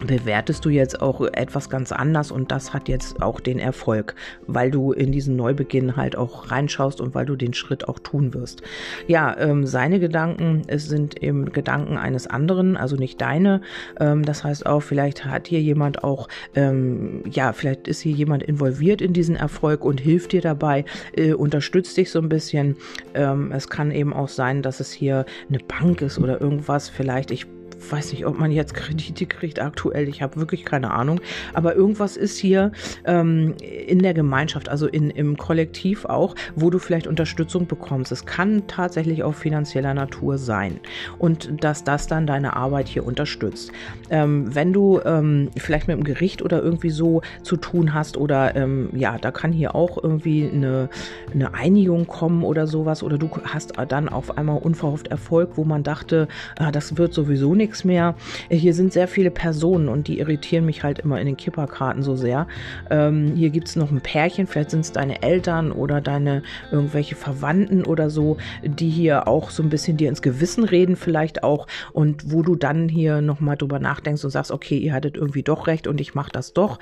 bewertest 0.00 0.64
du 0.64 0.70
jetzt 0.70 1.00
auch 1.00 1.20
etwas 1.20 1.70
ganz 1.70 1.92
anders 1.92 2.30
und 2.30 2.50
das 2.50 2.72
hat 2.72 2.88
jetzt 2.88 3.22
auch 3.22 3.40
den 3.40 3.58
Erfolg, 3.58 4.14
weil 4.46 4.70
du 4.70 4.92
in 4.92 5.12
diesen 5.12 5.36
Neubeginn 5.36 5.96
halt 5.96 6.16
auch 6.16 6.50
reinschaust 6.50 7.00
und 7.00 7.14
weil 7.14 7.26
du 7.26 7.36
den 7.36 7.54
Schritt 7.54 7.88
auch 7.88 7.98
tun 7.98 8.34
wirst. 8.34 8.62
Ja, 9.06 9.36
ähm, 9.38 9.66
seine 9.66 10.00
Gedanken 10.00 10.62
es 10.66 10.88
sind 10.88 11.22
eben 11.22 11.52
Gedanken 11.52 11.96
eines 11.96 12.26
anderen, 12.26 12.76
also 12.76 12.96
nicht 12.96 13.20
deine. 13.20 13.60
Ähm, 14.00 14.24
das 14.24 14.44
heißt 14.44 14.66
auch, 14.66 14.80
vielleicht 14.80 15.24
hat 15.24 15.48
hier 15.48 15.60
jemand 15.60 16.04
auch, 16.04 16.28
ähm, 16.54 17.22
ja, 17.30 17.52
vielleicht 17.52 17.88
ist 17.88 18.00
hier 18.00 18.12
jemand 18.12 18.42
involviert 18.42 19.00
in 19.00 19.12
diesen 19.12 19.36
Erfolg 19.36 19.84
und 19.84 20.00
hilft 20.00 20.32
dir 20.32 20.40
dabei, 20.40 20.84
äh, 21.16 21.32
unterstützt 21.32 21.96
dich 21.96 22.10
so 22.10 22.18
ein 22.18 22.28
bisschen. 22.28 22.76
Ähm, 23.14 23.52
es 23.52 23.68
kann 23.68 23.90
eben 23.90 24.12
auch 24.12 24.28
sein, 24.28 24.62
dass 24.62 24.80
es 24.80 24.92
hier 24.92 25.24
eine 25.48 25.58
Bank 25.58 26.02
ist 26.02 26.18
oder 26.18 26.40
irgendwas. 26.40 26.88
Vielleicht, 26.88 27.30
ich 27.30 27.46
weiß 27.90 28.12
nicht, 28.12 28.26
ob 28.26 28.38
man 28.38 28.50
jetzt 28.50 28.74
Kredite 28.74 29.26
kriegt 29.26 29.60
aktuell, 29.60 30.08
ich 30.08 30.22
habe 30.22 30.36
wirklich 30.36 30.64
keine 30.64 30.90
Ahnung, 30.92 31.20
aber 31.52 31.74
irgendwas 31.74 32.16
ist 32.16 32.38
hier 32.38 32.72
ähm, 33.04 33.54
in 33.60 34.00
der 34.00 34.14
Gemeinschaft, 34.14 34.68
also 34.68 34.86
in, 34.86 35.10
im 35.10 35.36
Kollektiv 35.36 36.04
auch, 36.04 36.34
wo 36.54 36.70
du 36.70 36.78
vielleicht 36.78 37.06
Unterstützung 37.06 37.66
bekommst. 37.66 38.12
Es 38.12 38.26
kann 38.26 38.66
tatsächlich 38.66 39.22
auch 39.22 39.34
finanzieller 39.34 39.94
Natur 39.94 40.38
sein 40.38 40.80
und 41.18 41.62
dass 41.62 41.84
das 41.84 42.06
dann 42.06 42.26
deine 42.26 42.56
Arbeit 42.56 42.88
hier 42.88 43.06
unterstützt. 43.06 43.72
Ähm, 44.10 44.54
wenn 44.54 44.72
du 44.72 45.00
ähm, 45.04 45.50
vielleicht 45.56 45.88
mit 45.88 45.96
dem 45.96 46.04
Gericht 46.04 46.42
oder 46.42 46.62
irgendwie 46.62 46.90
so 46.90 47.22
zu 47.42 47.56
tun 47.56 47.94
hast 47.94 48.16
oder 48.16 48.56
ähm, 48.56 48.90
ja, 48.92 49.18
da 49.18 49.30
kann 49.30 49.52
hier 49.52 49.74
auch 49.74 50.02
irgendwie 50.02 50.48
eine, 50.52 50.88
eine 51.32 51.54
Einigung 51.54 52.06
kommen 52.06 52.44
oder 52.44 52.66
sowas 52.66 53.02
oder 53.02 53.18
du 53.18 53.30
hast 53.44 53.74
dann 53.88 54.08
auf 54.08 54.36
einmal 54.38 54.58
unverhofft 54.58 55.08
Erfolg, 55.08 55.50
wo 55.56 55.64
man 55.64 55.82
dachte, 55.82 56.28
ah, 56.58 56.70
das 56.70 56.96
wird 56.96 57.14
sowieso 57.14 57.54
nichts 57.54 57.73
nichts 57.74 57.84
mehr. 57.84 58.14
Hier 58.50 58.72
sind 58.72 58.92
sehr 58.92 59.08
viele 59.08 59.30
Personen 59.30 59.88
und 59.88 60.06
die 60.06 60.20
irritieren 60.20 60.64
mich 60.64 60.84
halt 60.84 61.00
immer 61.00 61.20
in 61.20 61.26
den 61.26 61.36
Kipperkarten 61.36 62.02
so 62.02 62.14
sehr. 62.14 62.46
Ähm, 62.90 63.32
hier 63.34 63.50
gibt 63.50 63.68
es 63.68 63.76
noch 63.76 63.90
ein 63.90 64.00
Pärchen, 64.00 64.46
vielleicht 64.46 64.70
sind 64.70 64.80
es 64.80 64.92
deine 64.92 65.22
Eltern 65.22 65.72
oder 65.72 66.00
deine 66.00 66.42
irgendwelche 66.70 67.16
Verwandten 67.16 67.84
oder 67.84 68.10
so, 68.10 68.36
die 68.62 68.90
hier 68.90 69.26
auch 69.26 69.50
so 69.50 69.62
ein 69.62 69.70
bisschen 69.70 69.96
dir 69.96 70.08
ins 70.08 70.22
Gewissen 70.22 70.64
reden, 70.64 70.94
vielleicht 70.94 71.42
auch 71.42 71.66
und 71.92 72.30
wo 72.30 72.42
du 72.42 72.54
dann 72.54 72.88
hier 72.88 73.20
nochmal 73.20 73.56
drüber 73.56 73.80
nachdenkst 73.80 74.24
und 74.24 74.30
sagst, 74.30 74.52
okay, 74.52 74.78
ihr 74.78 74.92
hattet 74.92 75.16
irgendwie 75.16 75.42
doch 75.42 75.66
recht 75.66 75.86
und 75.88 76.00
ich 76.00 76.14
mache 76.14 76.30
das 76.30 76.52
doch 76.52 76.78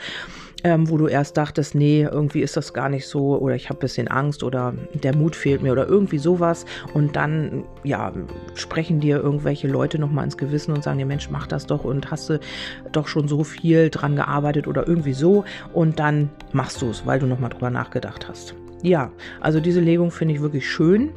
ähm, 0.64 0.88
wo 0.88 0.96
du 0.96 1.06
erst 1.06 1.36
dachtest, 1.36 1.74
nee, 1.74 2.02
irgendwie 2.02 2.40
ist 2.40 2.56
das 2.56 2.72
gar 2.72 2.88
nicht 2.88 3.06
so 3.06 3.38
oder 3.38 3.54
ich 3.54 3.68
habe 3.68 3.78
ein 3.78 3.80
bisschen 3.80 4.08
Angst 4.08 4.42
oder 4.42 4.74
der 4.94 5.16
Mut 5.16 5.34
fehlt 5.36 5.62
mir 5.62 5.72
oder 5.72 5.86
irgendwie 5.86 6.18
sowas 6.18 6.64
und 6.94 7.16
dann, 7.16 7.64
ja, 7.84 8.12
sprechen 8.54 9.00
dir 9.00 9.18
irgendwelche 9.18 9.68
Leute 9.68 9.98
nochmal 9.98 10.24
ins 10.24 10.36
Gewissen 10.36 10.72
und 10.82 10.84
sagen 10.84 10.98
dir, 10.98 11.06
Mensch, 11.06 11.30
mach 11.30 11.46
das 11.46 11.66
doch 11.66 11.84
und 11.84 12.10
hast 12.10 12.28
du 12.28 12.40
doch 12.90 13.06
schon 13.06 13.28
so 13.28 13.44
viel 13.44 13.88
dran 13.88 14.16
gearbeitet 14.16 14.66
oder 14.66 14.86
irgendwie 14.88 15.12
so 15.12 15.44
und 15.72 16.00
dann 16.00 16.30
machst 16.52 16.82
du 16.82 16.90
es, 16.90 17.06
weil 17.06 17.20
du 17.20 17.26
nochmal 17.26 17.50
drüber 17.50 17.70
nachgedacht 17.70 18.28
hast. 18.28 18.54
Ja, 18.82 19.12
also 19.40 19.60
diese 19.60 19.80
Legung 19.80 20.10
finde 20.10 20.34
ich 20.34 20.42
wirklich 20.42 20.68
schön. 20.68 21.10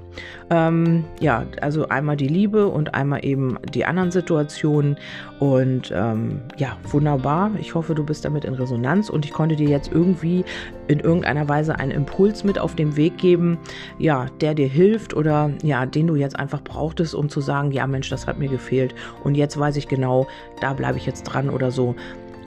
Ähm, 0.52 1.04
ja, 1.20 1.46
also 1.62 1.88
einmal 1.90 2.16
die 2.16 2.28
Liebe 2.28 2.68
und 2.68 2.94
einmal 2.94 3.26
eben 3.26 3.58
die 3.74 3.86
anderen 3.86 4.12
Situationen. 4.12 4.98
Und 5.40 5.92
ähm, 5.94 6.42
ja, 6.58 6.78
wunderbar. 6.84 7.52
Ich 7.60 7.74
hoffe, 7.74 7.96
du 7.96 8.06
bist 8.06 8.24
damit 8.24 8.46
in 8.46 8.54
Resonanz 8.54 9.10
und 9.10 9.26
ich 9.26 9.34
konnte 9.34 9.56
dir 9.56 9.68
jetzt 9.68 9.92
irgendwie 9.92 10.46
in 10.88 11.00
irgendeiner 11.00 11.50
Weise 11.50 11.80
einen 11.80 11.92
Impuls 11.92 12.44
mit 12.44 12.60
auf 12.60 12.76
den 12.76 12.96
Weg 12.96 13.18
geben, 13.18 13.58
ja, 13.98 14.28
der 14.42 14.54
dir 14.54 14.68
hilft 14.68 15.16
oder 15.16 15.50
ja, 15.64 15.88
den 15.88 16.06
du 16.06 16.16
jetzt 16.16 16.38
einfach 16.38 16.62
brauchtest, 16.62 17.16
um 17.16 17.30
zu 17.30 17.42
sagen, 17.42 17.72
ja 17.72 17.88
Mensch, 17.88 18.10
das 18.10 18.28
hat 18.28 18.38
mir 18.38 18.50
gefehlt 18.50 18.94
und 19.24 19.36
jetzt 19.36 19.60
weiß 19.60 19.78
ich 19.78 19.88
genau, 19.88 20.28
da 20.62 20.74
bleibe 20.74 21.00
ich 21.00 21.08
jetzt 21.08 21.24
dran 21.24 21.50
oder 21.50 21.72
so. 21.72 21.96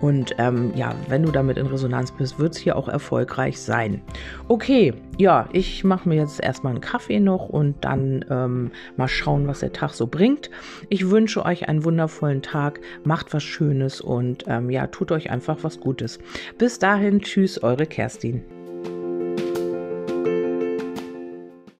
Und 0.00 0.34
ähm, 0.38 0.72
ja, 0.74 0.94
wenn 1.08 1.22
du 1.22 1.30
damit 1.30 1.56
in 1.58 1.66
Resonanz 1.66 2.12
bist, 2.12 2.38
wird 2.38 2.54
es 2.54 2.58
hier 2.58 2.76
auch 2.76 2.88
erfolgreich 2.88 3.60
sein. 3.60 4.02
Okay, 4.48 4.94
ja, 5.16 5.48
ich 5.52 5.84
mache 5.84 6.08
mir 6.08 6.16
jetzt 6.16 6.40
erstmal 6.40 6.72
einen 6.72 6.80
Kaffee 6.80 7.20
noch 7.20 7.48
und 7.48 7.84
dann 7.84 8.24
ähm, 8.30 8.70
mal 8.96 9.08
schauen, 9.08 9.46
was 9.46 9.60
der 9.60 9.72
Tag 9.72 9.94
so 9.94 10.06
bringt. 10.06 10.50
Ich 10.88 11.10
wünsche 11.10 11.44
euch 11.44 11.68
einen 11.68 11.84
wundervollen 11.84 12.42
Tag, 12.42 12.80
macht 13.04 13.32
was 13.34 13.42
Schönes 13.42 14.00
und 14.00 14.44
ähm, 14.46 14.70
ja, 14.70 14.86
tut 14.86 15.12
euch 15.12 15.30
einfach 15.30 15.58
was 15.62 15.80
Gutes. 15.80 16.18
Bis 16.58 16.78
dahin, 16.78 17.20
tschüss, 17.20 17.62
eure 17.62 17.86
Kerstin. 17.86 18.57